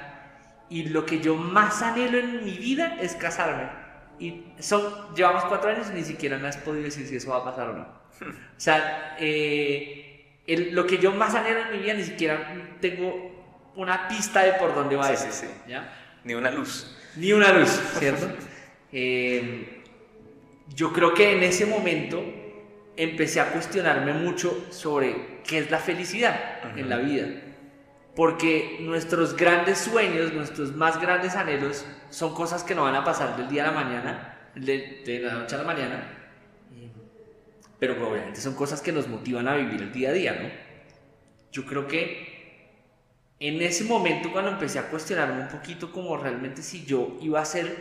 [0.69, 3.83] y lo que yo más anhelo en mi vida es casarme
[4.23, 7.39] y son, llevamos cuatro años y ni siquiera me has podido decir si eso va
[7.39, 7.83] a pasar o no.
[7.83, 13.73] O sea, eh, el, lo que yo más anhelo en mi vida ni siquiera tengo
[13.75, 15.27] una pista de por dónde va sí, eso.
[15.29, 15.53] Sí, sí.
[15.69, 15.93] ¿ya?
[16.23, 16.97] Ni una luz.
[17.17, 18.29] Ni una luz, ¿cierto?
[18.93, 19.83] eh,
[20.75, 22.23] yo creo que en ese momento
[22.97, 26.79] empecé a cuestionarme mucho sobre qué es la felicidad -huh.
[26.79, 27.27] en la vida.
[28.15, 33.37] Porque nuestros grandes sueños, nuestros más grandes anhelos son cosas que no van a pasar
[33.37, 36.19] del día a la mañana, de, de la noche a la mañana,
[37.79, 40.49] pero obviamente son cosas que nos motivan a vivir el día a día, ¿no?
[41.51, 42.33] Yo creo que
[43.41, 47.45] en ese momento cuando empecé a cuestionarme un poquito como realmente si yo iba a
[47.45, 47.77] ser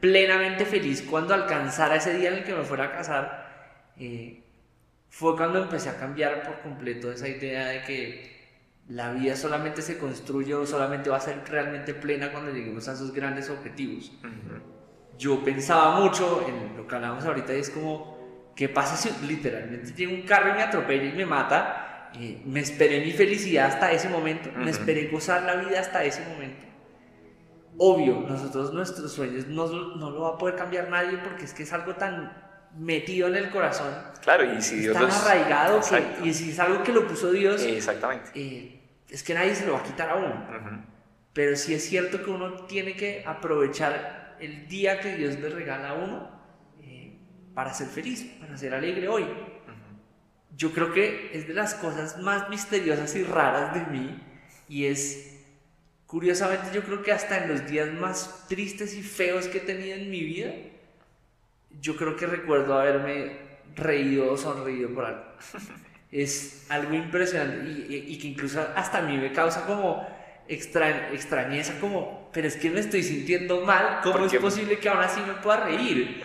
[0.00, 4.43] plenamente feliz cuando alcanzara ese día en el que me fuera a casar, eh,
[5.14, 8.34] fue cuando empecé a cambiar por completo esa idea de que
[8.88, 12.94] la vida solamente se construye o solamente va a ser realmente plena cuando lleguemos a
[12.94, 14.10] esos grandes objetivos.
[14.24, 15.16] Uh -huh.
[15.16, 19.92] Yo pensaba mucho en lo que hablábamos ahorita y es como, ¿qué pasa si literalmente
[19.92, 22.10] llega un carro y me atropella y me mata?
[22.18, 24.64] Eh, me esperé mi felicidad hasta ese momento, uh -huh.
[24.64, 26.66] me esperé gozar la vida hasta ese momento.
[27.78, 31.62] Obvio, nosotros nuestros sueños no, no lo va a poder cambiar nadie porque es que
[31.62, 32.43] es algo tan
[32.76, 33.94] metido en el corazón.
[34.22, 35.14] Claro, y si Dios tan los...
[35.14, 38.30] arraigado que, y si es algo que lo puso Dios, exactamente.
[38.34, 40.46] Eh, es que nadie se lo va a quitar a uno.
[40.48, 40.84] Uh -huh.
[41.32, 45.90] Pero sí es cierto que uno tiene que aprovechar el día que Dios le regala
[45.90, 46.30] a uno
[46.82, 47.18] eh,
[47.54, 49.22] para ser feliz, para ser alegre hoy.
[49.22, 50.56] Uh -huh.
[50.56, 54.20] Yo creo que es de las cosas más misteriosas y raras de mí
[54.68, 55.34] y es
[56.06, 59.96] curiosamente yo creo que hasta en los días más tristes y feos que he tenido
[59.96, 60.52] en mi vida,
[61.80, 63.36] yo creo que recuerdo haberme
[63.74, 65.22] reído o sonreído por algo.
[66.12, 70.06] es algo impresionante y, y, y, que incluso hasta a mí me causa como
[70.48, 75.02] extra, extrañeza, como, pero es que me estoy sintiendo mal, ¿cómo es posible que aún
[75.02, 76.22] así me pueda reír?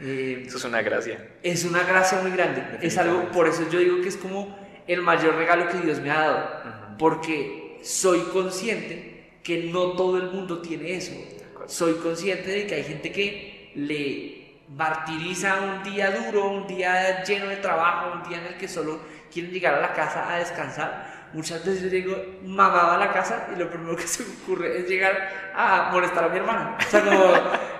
[0.00, 1.28] Eh, eso es una gracia.
[1.42, 2.62] Es una gracia muy grande.
[2.82, 4.56] Es algo, por eso yo digo que es como
[4.86, 6.96] el mayor regalo que Dios me ha dado, uh -huh.
[6.96, 11.12] porque soy consciente que no todo el mundo tiene eso.
[11.66, 14.37] Soy consciente de que hay gente que le
[14.68, 19.00] martiriza un día duro, un día lleno de trabajo, un día en el que solo
[19.32, 21.18] quieren llegar a la casa a descansar.
[21.32, 24.78] Muchas veces yo digo, mamá a la casa y lo primero que se me ocurre
[24.78, 26.76] es llegar a molestar a mi hermano.
[26.78, 27.34] O sea, como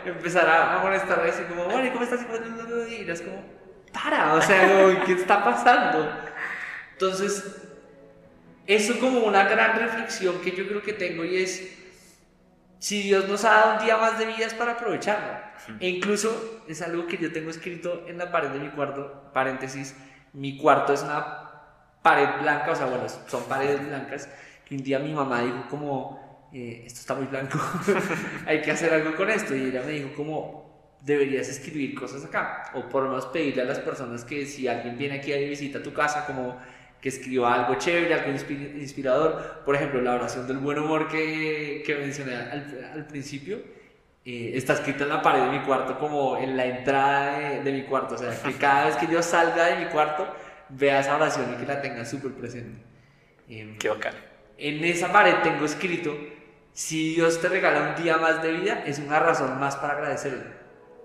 [0.05, 2.21] empezar a, molestar a decir como, bueno, ¿cómo estás?
[2.91, 3.43] Y es como,
[3.93, 6.13] para, o sea, como, ¿qué está pasando?
[6.93, 7.45] Entonces,
[8.67, 11.78] eso como una gran reflexión que yo creo que tengo y es,
[12.79, 15.49] si Dios nos ha dado un día más de vida es para aprovecharlo.
[15.81, 19.95] E incluso es algo que yo tengo escrito en la pared de mi cuarto, paréntesis,
[20.33, 21.49] mi cuarto es una
[22.03, 24.29] pared blanca, o sea, bueno, son paredes blancas,
[24.65, 27.59] que un día mi mamá dijo como, eh, esto está muy blanco,
[28.47, 32.71] hay que hacer algo con esto, y ella me dijo como, deberías escribir cosas acá,
[32.75, 35.83] o por lo menos pedirle a las personas que si alguien viene aquí a visita
[35.83, 36.57] tu casa, como
[37.01, 41.95] que escriba algo chévere, algo inspirador, por ejemplo, la oración del buen humor que, que
[41.95, 43.59] mencioné al, al principio,
[44.25, 47.73] eh, está escrita en la pared de mi cuarto como en la entrada de, de,
[47.73, 50.27] mi cuarto, o sea, que cada vez que yo salga de mi cuarto
[50.69, 52.79] vea esa oración y que la tenga súper presente.
[53.49, 54.15] Eh, Qué bacán.
[54.59, 56.15] En esa pared tengo escrito,
[56.73, 60.45] si Dios te regala un día más de vida, es una razón más para agradecerle,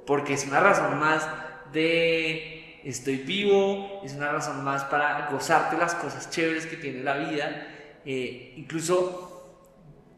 [0.05, 1.27] porque es una razón más
[1.71, 2.52] de
[2.83, 7.67] estoy vivo, es una razón más para gozarte las cosas chéveres que tiene la vida,
[8.05, 9.59] eh, incluso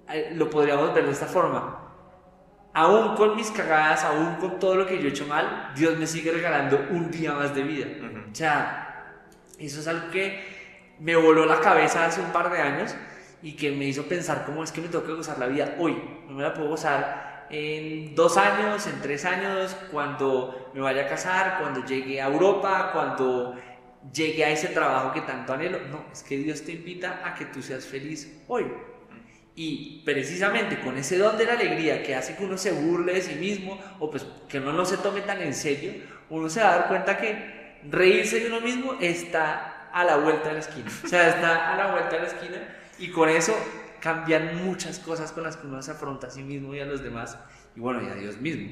[0.10, 1.86] eh, lo podríamos ver de esta forma,
[2.74, 6.08] aún con mis cagadas, aún con todo lo que yo he hecho mal, Dios me
[6.08, 7.86] sigue regalando un día más de vida.
[7.86, 8.32] Uh -huh.
[8.32, 9.22] O sea,
[9.60, 10.56] eso es algo que
[11.00, 12.96] me voló la cabeza hace un par de años
[13.42, 15.98] y que me hizo pensar cómo es que me tengo que gozar la vida hoy.
[16.28, 21.08] No me la puedo gozar en dos años, en tres años, cuando me vaya a
[21.08, 23.56] casar, cuando llegue a Europa, cuando
[24.14, 25.80] llegue a ese trabajo que tanto anhelo.
[25.90, 28.66] No, es que Dios te invita a que tú seas feliz hoy.
[29.56, 33.22] Y precisamente con ese don de la alegría que hace que uno se burle de
[33.22, 35.94] sí mismo o pues que uno no se tome tan en serio,
[36.30, 40.50] uno se va a dar cuenta que reírse de uno mismo está a la vuelta
[40.50, 40.92] de la esquina.
[41.06, 43.56] O sea, está a la vuelta de la esquina y con eso
[44.06, 47.02] cambian muchas cosas con las que uno se afronta a sí mismo y a los
[47.02, 47.40] demás,
[47.76, 48.70] y bueno, y a Dios mismo.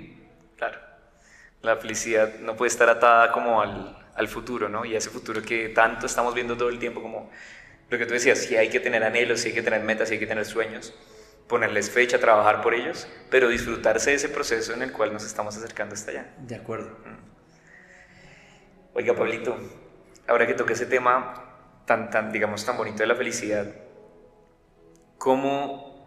[0.57, 0.77] Claro.
[1.63, 4.85] La felicidad no puede estar atada como al, al futuro, ¿no?
[4.85, 7.31] Y a ese futuro que tanto estamos viendo todo el tiempo, como
[7.89, 10.13] lo que tú decías, si hay que tener anhelos, si hay que tener metas, si
[10.13, 10.93] hay que tener sueños,
[11.47, 15.57] ponerles fecha, trabajar por ellos, pero disfrutarse de ese proceso en el cual nos estamos
[15.57, 16.31] acercando hasta allá.
[16.37, 16.95] De acuerdo.
[18.93, 19.57] Oiga, Pablito,
[20.27, 21.33] ahora que toque ese tema
[21.87, 23.65] tan, tan, digamos, tan bonito de la felicidad,
[25.23, 26.05] ¿cómo,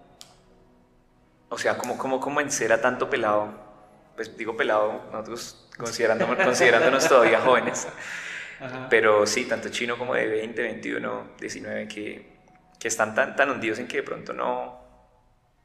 [1.48, 3.48] o sea, cómo, cómo convencer a tanto pelado?
[4.14, 7.88] Pues digo pelado, nosotros considerándonos, considerándonos todavía jóvenes,
[8.90, 12.36] pero sí, tanto chino como de 20, 21, 19, que,
[12.78, 14.78] que están tan, tan hundidos en que de pronto no,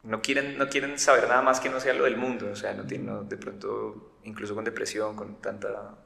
[0.04, 2.74] no quieren, no quieren saber nada más que no sea lo del mundo, o sea,
[2.74, 5.98] no tienen, de pronto, incluso con depresión, con tanta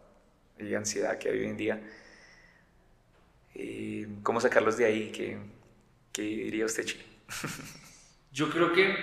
[0.76, 1.82] ansiedad que hay hoy en día,
[3.54, 5.12] eh, ¿cómo sacarlos de ahí?
[5.12, 5.38] ¿Qué,
[6.12, 7.15] qué diría usted, Chino?
[8.32, 8.96] Yo creo que,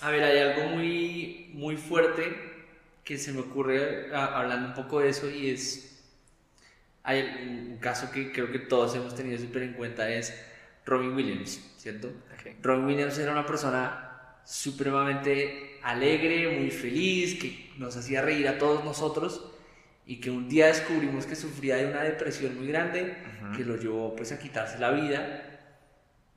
[0.00, 2.52] a ver, hay algo muy, muy fuerte
[3.04, 6.02] que se me ocurre hablando un poco de eso y es,
[7.02, 10.34] hay un caso que creo que todos hemos tenido súper en cuenta, es
[10.84, 12.12] Robin Williams, ¿cierto?
[12.62, 14.12] Robin Williams era una persona
[14.44, 19.52] supremamente alegre, muy feliz, que nos hacía reír a todos nosotros
[20.06, 23.16] y que un día descubrimos que sufría de una depresión muy grande
[23.56, 25.51] que lo llevó pues a quitarse la vida.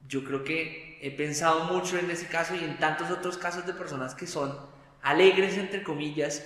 [0.07, 3.73] Yo creo que he pensado mucho en ese caso y en tantos otros casos de
[3.73, 4.57] personas que son
[5.01, 6.45] alegres entre comillas,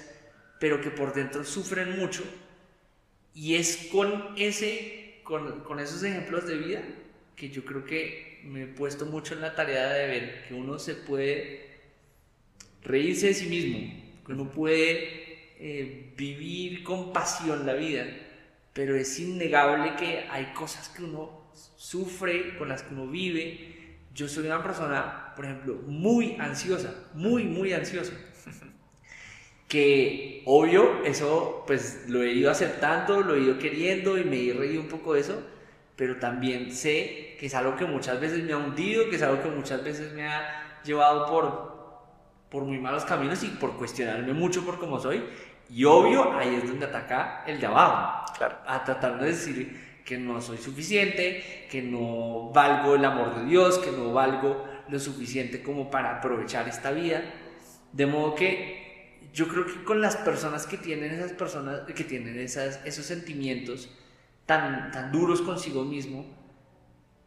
[0.60, 2.24] pero que por dentro sufren mucho.
[3.34, 6.82] Y es con ese con, con esos ejemplos de vida
[7.36, 10.80] que yo creo que me he puesto mucho en la tarea de ver que uno
[10.80, 11.69] se puede
[12.82, 18.06] reírse de sí mismo, que uno puede eh, vivir con pasión la vida,
[18.74, 21.38] pero es innegable que hay cosas que uno
[21.76, 23.98] sufre, con las que uno vive.
[24.13, 28.13] Yo soy una persona, por ejemplo, muy ansiosa, muy, muy ansiosa.
[29.67, 34.54] Que obvio, eso pues lo he ido aceptando, lo he ido queriendo y me he
[34.54, 35.43] reído un poco de eso,
[35.95, 39.43] pero también sé que es algo que muchas veces me ha hundido, que es algo
[39.43, 44.65] que muchas veces me ha llevado por, por muy malos caminos y por cuestionarme mucho
[44.65, 45.24] por cómo soy.
[45.69, 48.58] Y obvio, ahí es donde ataca el de abajo, claro.
[48.65, 53.78] a tratar de decir que no soy suficiente, que no valgo el amor de Dios,
[53.78, 57.22] que no valgo lo suficiente como para aprovechar esta vida.
[57.93, 62.39] De modo que yo creo que con las personas que tienen esas personas, que tienen
[62.39, 63.95] esas, esos sentimientos,
[64.48, 66.26] tan, tan duros consigo mismo,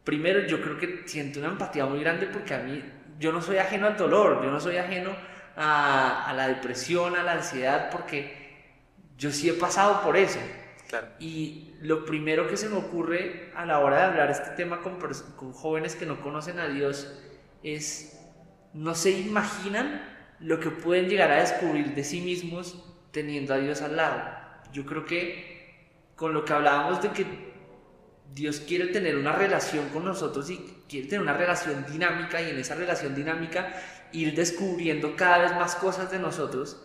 [0.03, 2.83] primero yo creo que siento una empatía muy grande porque a mí,
[3.17, 5.15] yo no soy ajeno al dolor, yo no soy ajeno
[5.55, 8.33] a, a la depresión, a la ansiedad, porque
[9.17, 10.39] yo sí he pasado por eso.
[11.19, 14.97] Y lo primero que se me ocurre a la hora de hablar este tema con,
[15.35, 17.13] con jóvenes que no conocen a Dios
[17.61, 18.21] es,
[18.73, 20.01] no se imaginan
[20.39, 24.23] lo que pueden llegar a descubrir de sí mismos teniendo a Dios al lado.
[24.71, 27.25] Yo creo que con lo que hablábamos de que
[28.33, 32.59] Dios quiere tener una relación con nosotros y quiere tener una relación dinámica y en
[32.59, 33.73] esa relación dinámica
[34.13, 36.81] ir descubriendo cada vez más cosas de nosotros,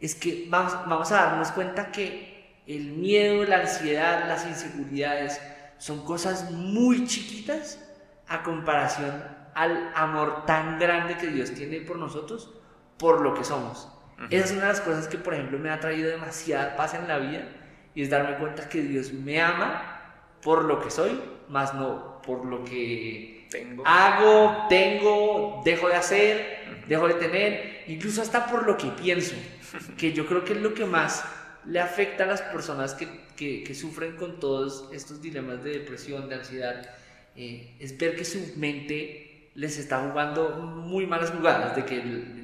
[0.00, 5.40] es que vamos, vamos a darnos cuenta que el miedo, la ansiedad, las inseguridades
[5.78, 7.80] son cosas muy chiquitas
[8.28, 12.54] a comparación al amor tan grande que Dios tiene por nosotros,
[12.98, 13.88] por lo que somos.
[14.28, 17.08] Esa es una de las cosas que, por ejemplo, me ha traído demasiada paz en
[17.08, 17.48] la vida
[17.94, 20.00] y es darme cuenta que Dios me ama
[20.42, 21.18] por lo que soy,
[21.48, 23.82] más no por lo que tengo.
[23.86, 29.34] hago, tengo, dejo de hacer, dejo de tener, incluso hasta por lo que pienso,
[29.98, 31.24] que yo creo que es lo que más
[31.66, 36.36] le afecta a las personas que, que, sufren con todos estos dilemas de depresión, de
[36.36, 36.94] ansiedad,
[37.36, 42.40] eh, es ver que su mente les está jugando muy malas jugadas, de que el,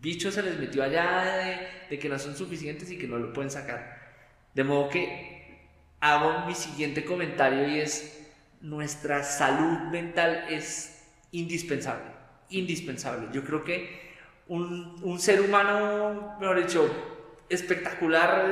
[0.00, 3.50] bicho se les metió allá, de que no son suficientes y que no lo pueden
[3.50, 3.98] sacar.
[4.52, 8.28] De modo que hago mi siguiente comentario y es,
[8.60, 12.04] nuestra salud mental es indispensable,
[12.50, 13.28] indispensable.
[13.32, 14.14] Yo creo que
[14.48, 17.13] un, un ser humano, mejor dicho,
[17.54, 18.46] espectacular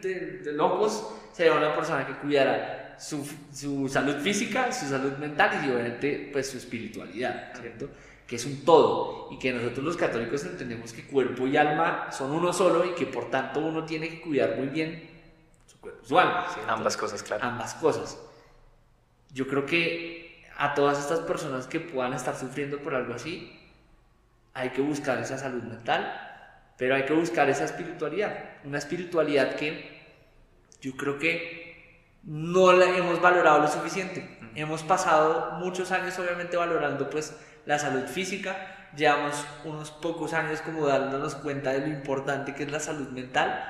[0.00, 5.70] de, locos sería una persona que cuidara su, su, salud física, su salud mental y
[5.70, 7.88] obviamente pues su espiritualidad, ¿cierto?
[8.26, 12.32] Que es un todo y que nosotros los católicos entendemos que cuerpo y alma son
[12.32, 15.10] uno solo y que por tanto uno tiene que cuidar muy bien
[16.66, 17.44] Ambas cosas, claro.
[17.44, 18.18] Ambas cosas.
[19.32, 23.58] Yo creo que a todas estas personas que puedan estar sufriendo por algo así,
[24.52, 26.29] hay que buscar esa salud mental,
[26.80, 28.34] pero hay que buscar esa espiritualidad.
[28.64, 30.00] Una espiritualidad que
[30.80, 34.38] yo creo que no la hemos valorado lo suficiente.
[34.54, 40.86] Hemos pasado muchos años obviamente valorando pues la salud física, llevamos unos pocos años como
[40.86, 43.62] dándonos cuenta de lo importante que es la salud mental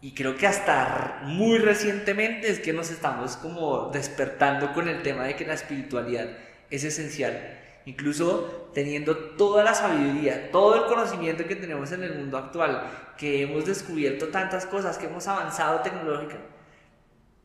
[0.00, 5.24] y creo que hasta muy recientemente es que nos estamos como despertando con el tema
[5.24, 6.28] de que la espiritualidad
[6.70, 7.58] es esencial.
[7.88, 12.82] Incluso teniendo toda la sabiduría, todo el conocimiento que tenemos en el mundo actual,
[13.16, 16.46] que hemos descubierto tantas cosas, que hemos avanzado tecnológicamente,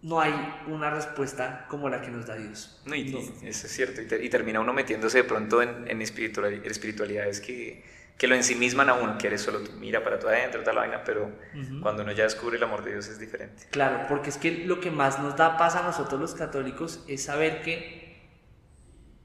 [0.02, 0.34] no hay
[0.68, 2.82] una respuesta como la que nos da Dios.
[2.86, 4.02] No, y, Eso es cierto.
[4.02, 7.82] Y, termina uno metiéndose de pronto en, en espiritualidades que,
[8.18, 11.06] que lo ensimisman a uno, que eres solo tú, mira para tu adentro, tal vaina,
[11.06, 11.32] pero
[11.82, 13.64] cuando uno ya descubre el amor de Dios es diferente.
[13.72, 17.24] Claro, porque es que lo que más nos da paz a nosotros los católicos es
[17.24, 18.03] saber que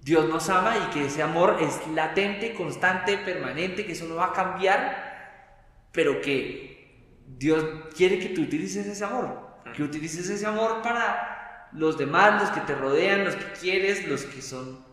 [0.02, 4.26] Dios nos ama y que ese amor es latente, constante, permanente, que eso no va
[4.26, 7.64] a cambiar, pero que Dios
[7.96, 12.60] quiere que tú utilices ese amor que utilices ese amor para los demás, los que
[12.60, 14.84] te rodean, los que quieres, los que son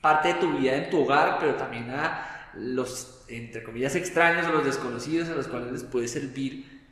[0.00, 4.52] parte de tu vida en tu hogar, pero también a los, entre comillas, extraños o
[4.52, 6.84] los desconocidos a los cuales les puedes servir.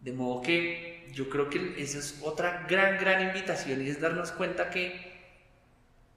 [0.00, 4.32] De modo que yo creo que esa es otra gran, gran invitación y es darnos
[4.32, 5.13] cuenta que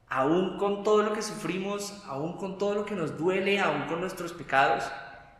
[0.10, 4.01] aún con todo lo que sufrimos, aún con todo lo que nos duele, aún con
[4.01, 4.84] nuestros pecados,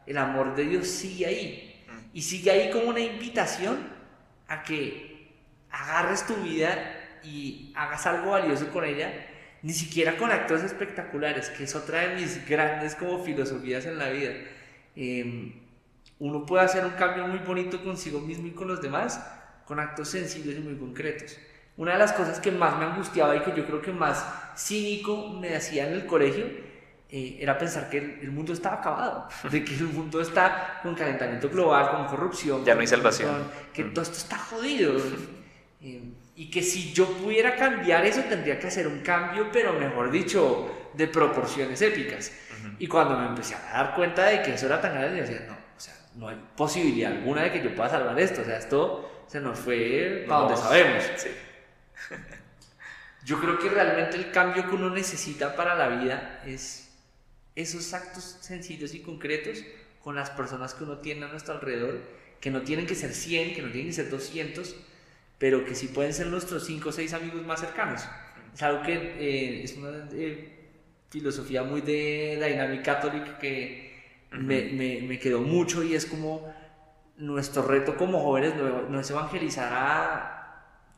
[0.05, 1.86] el amor de Dios sigue ahí.
[2.13, 3.78] Y sigue ahí como una invitación
[4.47, 5.36] a que
[5.70, 6.76] agarres tu vida
[7.24, 9.11] y hagas algo valioso con ella,
[9.61, 14.09] ni siquiera con actos espectaculares, que es otra de mis grandes como filosofías en la
[14.09, 14.34] vida.
[14.95, 15.53] Em,
[16.20, 19.20] uno puede hacer un cambio muy bonito consigo mismo y con los demás
[19.65, 21.38] con actos sencillos y muy concretos.
[21.78, 24.25] Una de las cosas que más me angustiaba y que yo creo que más
[24.57, 26.45] cínico me hacía en el colegio
[27.09, 31.49] eh, era pensar que el, mundo estaba acabado, de que el mundo está con calentamiento
[31.49, 32.65] global, con corrupción.
[32.65, 33.43] Ya no hay salvación.
[33.71, 33.93] Que mm.
[33.93, 34.93] todo esto está jodido.
[35.80, 36.01] Eh,
[36.36, 40.89] y que si yo pudiera cambiar eso, tendría que hacer un cambio, pero mejor dicho,
[40.95, 42.32] de proporciones épicas.
[42.80, 45.53] Y cuando me empecé a dar cuenta de que eso era tan grande, decía, no,
[45.53, 48.41] o sea, no hay posibilidad alguna de que yo pueda salvar esto.
[48.41, 51.03] O sea, esto se nos fue para donde sabemos.
[51.17, 51.30] Sí.
[53.26, 56.89] Yo creo que realmente el cambio que uno necesita para la vida es
[57.56, 59.64] esos actos sencillos y concretos
[60.04, 62.00] con las personas que uno tiene a nuestro alrededor,
[62.39, 64.76] que no tienen que ser 100, que no tienen que ser 200,
[65.38, 68.04] pero que sí pueden ser nuestros 5 o 6 amigos más cercanos.
[68.54, 70.58] Es algo que eh, es una eh,
[71.10, 73.88] filosofía muy de la dinámica católica que
[74.32, 76.54] me, me, me, quedó mucho y es como
[77.18, 78.54] nuestro reto como jóvenes
[78.89, 80.36] no, es evangelizar a,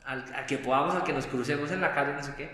[0.09, 2.49] a, que podamos, a que nos crucemos en la calle, no sé qué.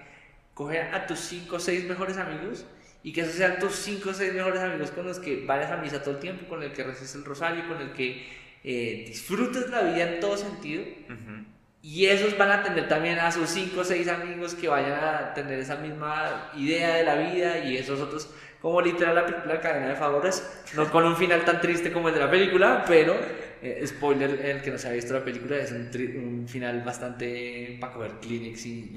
[0.53, 2.65] Coge a tus 5 o 6 mejores amigos
[3.03, 5.77] y que esos sean tus 5 o 6 mejores amigos con los que vayas a
[5.77, 8.27] misa todo el tiempo, con el que reces el rosario, con el que
[8.63, 10.83] eh, disfrutes la vida en todo sentido.
[11.81, 15.33] Y esos van a tener también a sus 5 o 6 amigos que vayan a
[15.33, 19.89] tener esa misma idea de la vida y esos otros, como literal la película Cadena
[19.89, 23.15] de Favores, no con un final tan triste como el de la película, pero,
[23.61, 27.93] eh, spoiler, el que no se ha visto la película, es un, final bastante para
[27.93, 28.95] comer Kleenex y...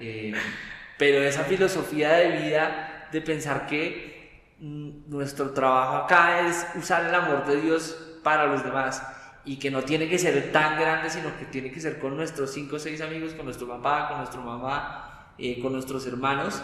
[0.00, 0.32] y
[0.98, 7.14] pero esa filosofía de vida de pensar que mm, nuestro trabajo acá es usar el
[7.14, 9.02] amor de Dios para los demás
[9.44, 12.52] y que no tiene que ser tan grande, sino que tiene que ser con nuestros
[12.52, 16.62] cinco o seis amigos, con nuestro papá, con nuestra mamá, eh, con nuestros hermanos,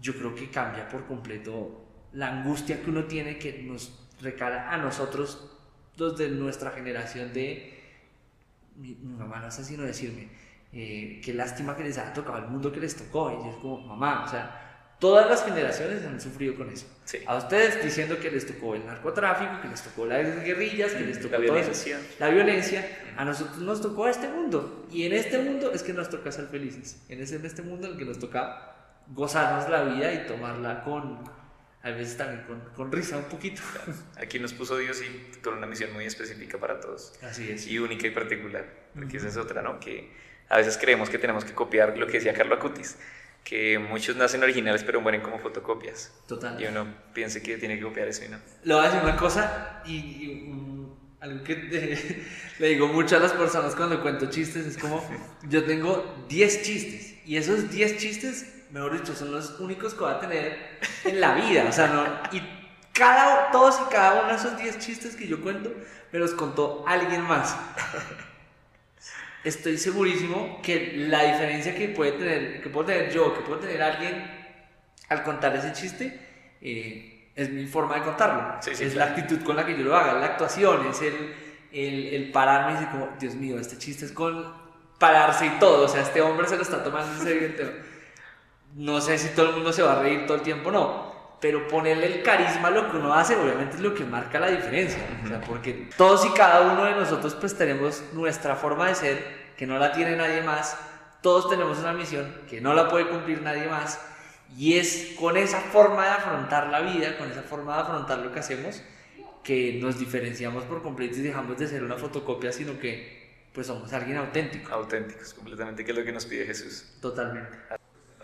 [0.00, 4.76] yo creo que cambia por completo la angustia que uno tiene que nos recala a
[4.76, 5.55] nosotros,
[5.96, 7.72] los de nuestra generación de...
[8.76, 10.28] Mi, mi mamá no sé si no decirme,
[10.72, 13.30] eh, qué lástima que les haya tocado el mundo que les tocó.
[13.44, 16.86] Y es como, mamá, o sea, todas las generaciones han sufrido con eso.
[17.26, 21.20] A ustedes diciendo que les tocó el narcotráfico, que les tocó las guerrillas, que les
[21.20, 21.98] tocó la violencia.
[22.18, 22.86] la violencia.
[23.16, 24.86] A nosotros nos tocó este mundo.
[24.90, 27.02] Y en este mundo es que nos toca ser felices.
[27.08, 28.74] En, ese, en este mundo en el que nos toca
[29.08, 31.20] gozarnos la vida y tomarla con,
[31.86, 33.62] a veces también con, con, risa un poquito.
[34.16, 37.12] Aquí nos puso Dios y con una misión muy específica para todos.
[37.22, 37.66] Así es.
[37.68, 38.64] Y única y particular.
[38.92, 39.78] Porque esa es otra, ¿no?
[39.78, 40.10] Que
[40.48, 42.96] a veces creemos que tenemos que copiar lo que decía Carlo Acutis,
[43.44, 46.12] que muchos nacen originales pero mueren como fotocopias.
[46.26, 46.60] Total.
[46.60, 48.38] Y uno piensa que tiene que copiar eso y no.
[48.64, 50.50] Le voy a decir una cosa y,
[51.20, 51.54] algo que
[52.58, 55.08] le digo mucho a las personas cuando cuento chistes es como
[55.48, 60.12] yo tengo 10 chistes y esos 10 chistes, mejor dicho, son los únicos que voy
[60.12, 61.66] a tener en la vida.
[61.68, 62.04] O sea, no,
[62.36, 62.42] y
[62.92, 65.72] cada, todos y cada uno de esos 10 chistes que yo cuento
[66.12, 67.56] me los contó alguien más
[69.46, 73.80] estoy segurísimo que la diferencia que puede tener, que puedo tener yo, que puedo tener
[73.80, 74.28] alguien
[75.08, 76.20] al contar ese chiste,
[76.60, 78.58] eh, es mi forma de contarlo.
[78.66, 81.34] es la actitud con la que yo lo haga, la actuación, es el,
[81.72, 84.52] el, el pararme y decir como, Dios mío, este chiste es con
[84.98, 85.84] pararse y todo.
[85.84, 87.70] O sea, este hombre se lo está tomando en serio el tema.
[88.76, 91.10] No sé si todo el mundo se va a reír todo el tiempo, no.
[91.40, 94.48] Pero ponerle el carisma a lo que uno hace, obviamente es lo que marca la
[94.50, 95.02] diferencia.
[95.24, 99.26] O sea, porque todos y cada uno de nosotros pues tenemos nuestra forma de ser,
[99.56, 100.76] que no la tiene nadie más.
[101.22, 103.98] Todos tenemos una misión que no la puede cumplir nadie más.
[104.58, 108.30] Y es con esa forma de afrontar la vida, con esa forma de afrontar lo
[108.30, 108.82] que hacemos,
[109.42, 113.90] que nos diferenciamos por completo y dejamos de ser una fotocopia, sino que pues somos
[113.94, 114.70] alguien auténtico.
[114.70, 116.98] Auténticos, completamente, que es lo que nos pide Jesús.
[117.00, 117.56] Totalmente.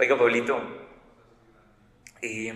[0.03, 0.61] Oiga, Pablito,
[2.23, 2.53] eh,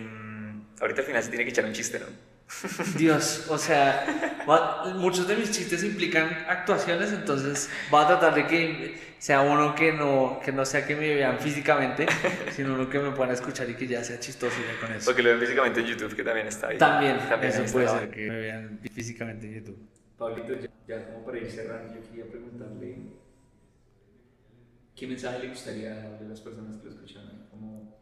[0.81, 2.05] ahorita al final se tiene que echar un chiste, ¿no?
[2.97, 8.47] Dios, o sea, va- muchos de mis chistes implican actuaciones, entonces voy a tratar de
[8.47, 12.05] que sea uno que no, que no sea que me vean físicamente,
[12.51, 15.05] sino uno que me puedan escuchar y que ya sea chistoso ya con eso.
[15.05, 16.77] Porque lo ven físicamente en YouTube, que también está ahí.
[16.77, 19.77] También, También eso ahí puede ser que me vean físicamente en YouTube.
[20.17, 22.97] Pablito, ya, ya como para ir cerrando, yo quería preguntarle
[24.97, 27.25] qué mensaje le gustaría darle a las personas que lo escuchan.
[27.25, 27.49] ¿no?
[27.49, 27.97] Como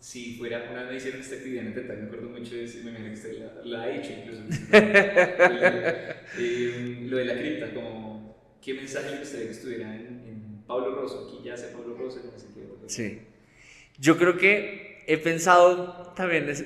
[0.00, 2.90] si fuera, una vez hicieron esta actividad en Teta, me acuerdo mucho de eso, me
[2.90, 4.42] imagino que usted la, la ha hecho incluso.
[6.38, 10.94] Eh, lo de la cripta, como qué mensaje le gustaría que estuviera en, en Pablo
[10.94, 12.66] Rosso, aquí ya hace Pablo Rosso, no sé qué.
[12.86, 13.20] Sí.
[13.98, 16.64] Yo creo que he pensado también, es-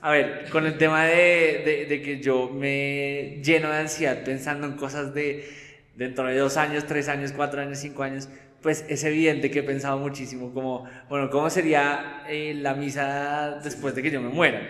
[0.00, 4.66] a ver, con el tema de, de- de que yo me lleno de ansiedad pensando
[4.66, 5.48] en cosas de
[5.96, 8.28] dentro de dos años, tres años, cuatro años, cinco años,
[8.62, 13.94] pues es evidente que he pensado muchísimo como, bueno, ¿cómo sería eh, la misa después
[13.94, 14.60] de que yo me muera?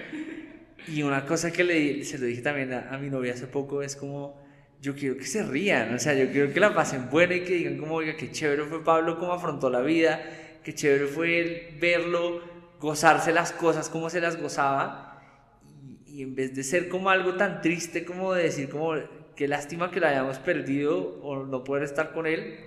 [0.88, 3.94] Y una cosa que le, se lo dije también a, mi novia hace poco es
[3.94, 4.40] como,
[4.80, 7.54] yo quiero que se rían, o sea, yo quiero que la pasen buena y que
[7.54, 10.20] digan como, oiga, qué chévere fue Pablo, cómo afrontó la vida,
[10.64, 12.42] qué chévere fue el verlo,
[12.80, 15.22] gozarse las cosas como se las gozaba,
[16.06, 18.94] y en vez de ser como algo tan triste como de decir como,
[19.43, 22.61] qué lástima que la hayamos perdido o no poder estar con él,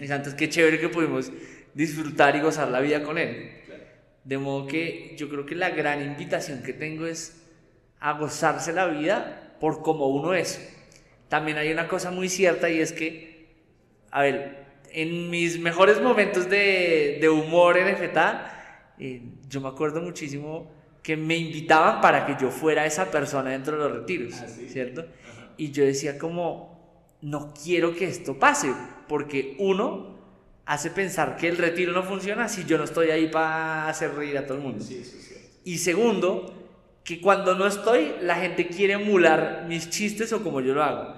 [0.00, 1.30] es antes qué chévere que pudimos
[1.72, 3.52] disfrutar y gozar la vida con él.
[4.24, 7.46] De modo que yo creo que la gran invitación que tengo es
[8.00, 10.76] a gozarse la vida por como uno es.
[11.28, 13.46] También hay una cosa muy cierta y es que,
[14.10, 20.02] a ver, en mis mejores momentos de, de humor en FTA, eh, yo me acuerdo
[20.02, 20.72] muchísimo
[21.04, 24.68] que me invitaban para que yo fuera esa persona dentro de los retiros, Ah, sí.
[24.68, 25.06] ¿cierto?
[25.60, 28.72] Y yo decía como, no quiero que esto pase,
[29.06, 30.18] porque uno
[30.64, 34.38] hace pensar que el retiro no funciona si yo no estoy ahí para hacer reír
[34.38, 34.82] a todo el mundo.
[34.82, 35.46] Sí, es cierto.
[35.64, 36.54] Y segundo,
[37.04, 41.16] que cuando no estoy, la gente quiere emular mis chistes o como yo lo hago.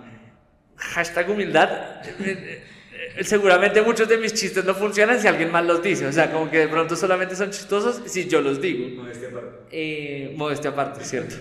[0.74, 2.02] Hashtag humildad.
[3.20, 6.04] Seguramente muchos de mis chistes no funcionan si alguien más los dice.
[6.04, 9.04] O sea, como que de pronto solamente son chistosos si yo los digo.
[9.04, 9.56] No, este aparte.
[9.70, 11.36] Eh, modestia aparte, ¿cierto?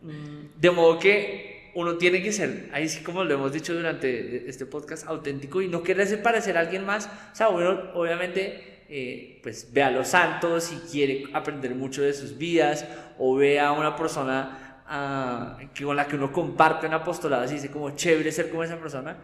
[0.00, 4.48] Mm, De modo que uno tiene que ser, ahí sí como lo hemos dicho durante
[4.48, 7.04] este podcast, auténtico y no quererse parecer a alguien más.
[7.06, 12.14] O sea, uno obviamente eh, pues ve a los santos y quiere aprender mucho de
[12.14, 12.86] sus vidas
[13.18, 17.48] o ve a una persona ah, que, con la que uno comparte un apostolado y
[17.48, 19.14] dice como chévere ser como esa persona,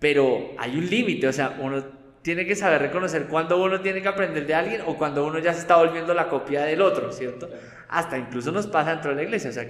[0.00, 1.84] pero hay un límite, o sea, uno
[2.22, 5.52] tiene que saber reconocer cuando uno tiene que aprender de alguien o cuando uno ya
[5.52, 7.50] se está volviendo la copia del otro, ¿cierto?
[7.88, 9.66] Hasta incluso nos pasa dentro de la iglesia, o sea,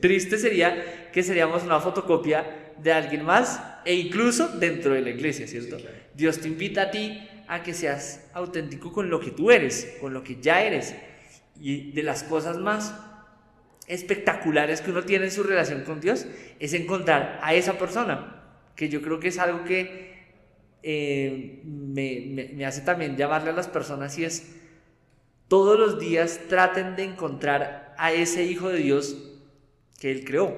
[0.00, 5.46] triste sería que seríamos una fotocopia de alguien más e incluso dentro de la iglesia,
[5.46, 5.76] ¿cierto?
[5.76, 5.96] Claro.
[6.14, 10.12] Dios te invita a ti a que seas auténtico con lo que tú eres, con
[10.14, 10.94] lo que ya eres.
[11.60, 12.94] Y de las cosas más
[13.86, 16.26] espectaculares que uno tiene en su relación con Dios
[16.60, 18.42] es encontrar a esa persona,
[18.76, 20.12] que yo creo que es algo que
[20.82, 24.56] eh, me, me- me hace también llamarle a las personas y es
[25.48, 29.31] todos los días traten de encontrar a ese hijo de Dios
[30.02, 30.52] que Él creó.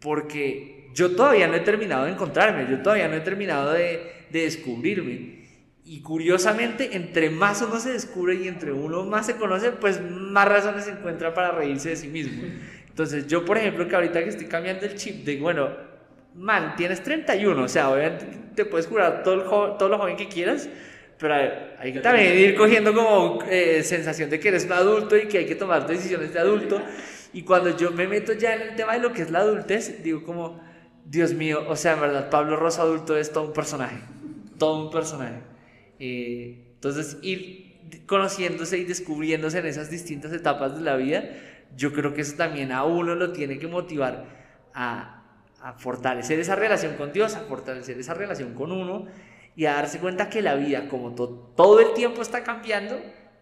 [0.00, 4.42] Porque yo todavía no he terminado de encontrarme, yo todavía no he terminado de, de
[4.42, 5.38] descubrirme.
[5.84, 10.48] Y curiosamente, entre más uno se descubre y entre uno más se conoce, pues más
[10.48, 12.42] razones se encuentra para reírse de sí mismo.
[12.88, 15.68] Entonces, yo, por ejemplo, que ahorita que estoy cambiando el chip, de bueno,
[16.34, 19.42] man, tienes 31, o sea, obviamente te puedes curar todo, el
[19.78, 20.68] todo lo joven que quieras,
[21.16, 21.34] pero
[21.78, 25.38] hay que también ir cogiendo como eh, sensación de que eres un adulto y que
[25.38, 26.82] hay que tomar decisiones de adulto.
[27.32, 30.02] Y cuando yo me meto ya en el tema de lo que es la adultez,
[30.02, 30.60] digo como,
[31.04, 33.98] Dios mío, o sea, en verdad, Pablo Rosa adulto es todo un personaje,
[34.58, 35.40] todo un personaje.
[35.98, 41.24] Eh, entonces, ir conociéndose y descubriéndose en esas distintas etapas de la vida,
[41.76, 44.24] yo creo que eso también a uno lo tiene que motivar
[44.74, 45.22] a,
[45.60, 49.06] a fortalecer esa relación con Dios, a fortalecer esa relación con uno
[49.56, 53.00] y a darse cuenta que la vida, como to- todo el tiempo está cambiando,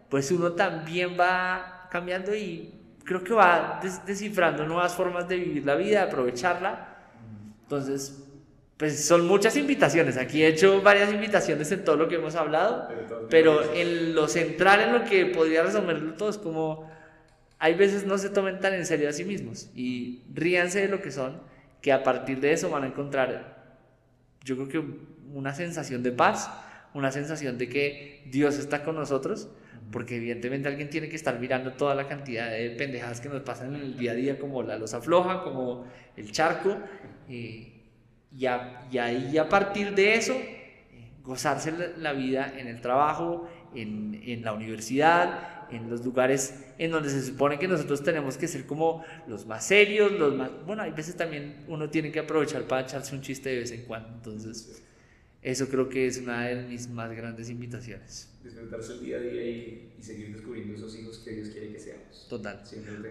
[0.09, 2.76] pues uno también va cambiando y
[3.07, 6.96] creo que va des- descifrando nuevas formas de vivir la vida, de aprovecharla.
[7.62, 8.22] Entonces,
[8.76, 10.18] pues son muchas invitaciones.
[10.18, 12.88] Aquí he hecho varias invitaciones en todo lo que hemos hablado,
[13.30, 16.90] pero en lo central, en lo que podría resumirlo todo, es como
[17.59, 21.00] hay veces no se tomen tan en serio a sí mismos y ríanse de lo
[21.00, 21.40] que son,
[21.80, 23.64] que a partir de eso van a encontrar,
[24.44, 24.84] yo creo que
[25.32, 26.50] una sensación de paz,
[26.92, 29.48] una sensación de que Dios está con nosotros,
[29.91, 33.74] porque evidentemente alguien tiene que estar mirando toda la cantidad de pendejadas que nos pasan
[33.74, 35.84] en el día a día, como la losa floja, como
[36.16, 36.76] el charco.
[37.28, 37.72] Eh,
[38.32, 44.43] y, ahí a partir de eso, eh, gozarse la vida en el trabajo, en, en,
[44.43, 49.05] la universidad, en los lugares en donde se supone que nosotros tenemos que ser como
[49.26, 50.51] los más serios, los más...
[50.66, 53.82] Bueno, hay veces también uno tiene que aprovechar para echarse un chiste de vez en
[53.84, 54.09] cuando.
[54.09, 54.86] Entonces,
[55.47, 58.28] eso creo que es una de mis más grandes invitaciones.
[58.42, 61.78] Disfrutarse el día a día y, y seguir descubriendo esos hijos que Dios quiere que
[61.78, 62.26] seamos.
[62.28, 62.61] Total.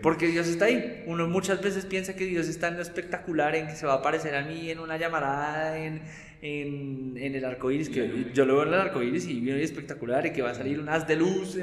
[0.02, 1.06] Porque Dios está ahí.
[1.08, 3.98] Uno muchas veces piensa que Dios está en lo espectacular, en que se va a
[4.00, 6.02] aparecer a mí en una llamarada, en,
[6.42, 9.64] en, en el arco iris, que yo lo veo en el arco iris y viene
[9.64, 11.58] espectacular y que va a salir un haz de luz.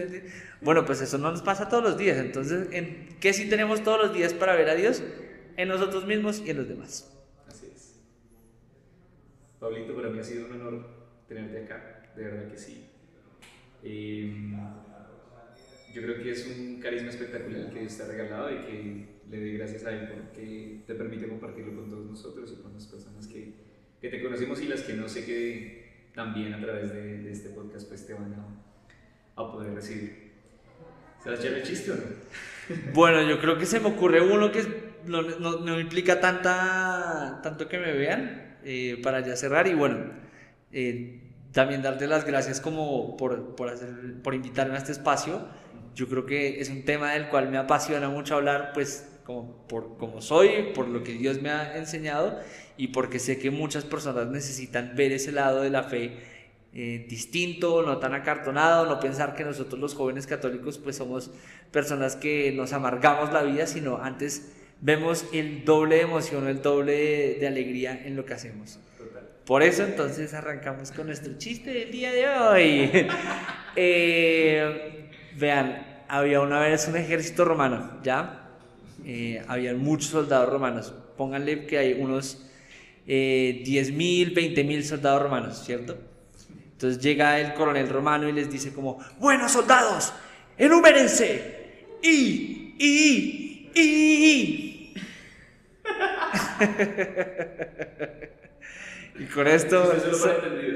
[0.63, 2.17] Bueno, pues eso no nos pasa todos los días.
[2.17, 5.03] Entonces, ¿en ¿qué sí tenemos todos los días para ver a Dios?
[5.59, 7.12] En nosotros mismos y en los demás.
[9.63, 10.85] Pablito, para mí ha sido un honor
[11.29, 12.85] tenerte acá, de verdad que sí.
[13.85, 14.53] Em,
[15.95, 19.41] yo creo que es un carisma espectacular que Dios te ha regalado y que le
[19.41, 23.29] doy gracias a Él porque te permite compartirlo con todos nosotros y con las personas
[23.29, 23.55] que,
[24.01, 27.51] que te conocemos y las que no sé que también a través de, de este
[27.51, 30.33] podcast pues te van a, a poder recibir.
[31.23, 32.03] ¿Sabes ya el chiste o no?
[32.95, 34.65] Bueno, yo creo que se me ocurre uno que
[35.07, 39.99] no, no, no implica tanta, tanto que me vean, eh, para ya cerrar y bueno,
[40.73, 41.21] eh,
[41.53, 43.77] también darte las gracias como por, por,
[44.23, 45.47] por invitarme a este espacio.
[45.95, 49.99] Yo creo que es un tema del cual me apasiona mucho hablar, pues como, por
[49.99, 52.39] como soy, por lo que Dios me ha enseñado
[52.77, 56.17] y porque sé que muchas personas necesitan ver ese lado de la fe
[56.75, 61.31] eh, distinto, no tan acartonado, no pensar que nosotros los jóvenes católicos pues somos
[61.71, 64.53] personas que nos amargamos la vida, sino antes
[64.83, 68.79] vemos el doble de emoción, el doble de, alegría en lo que hacemos.
[69.47, 73.09] Por eso entonces arrancamos con nuestro chiste del día de hoy.
[73.75, 75.09] Eh,
[75.39, 78.51] vean, había una vez un ejército romano, ¿ya?
[79.03, 80.93] Eh, habían muchos soldados romanos.
[81.17, 82.51] Pónganle que hay unos
[83.07, 85.97] eh, 10.000, 20.000 soldados romanos, ¿cierto?
[86.73, 90.13] Entonces llega el coronel romano y les dice como, buenos soldados,
[90.59, 91.87] enumérense.
[92.03, 94.72] Y, y, y, y.
[99.19, 99.93] y con esto,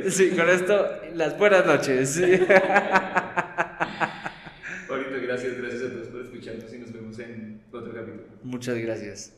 [0.08, 2.20] sí, con esto, las buenas noches.
[4.88, 8.22] Bonito, gracias, gracias a todos por escucharnos y nos vemos en otro capítulo.
[8.42, 9.34] Muchas gracias.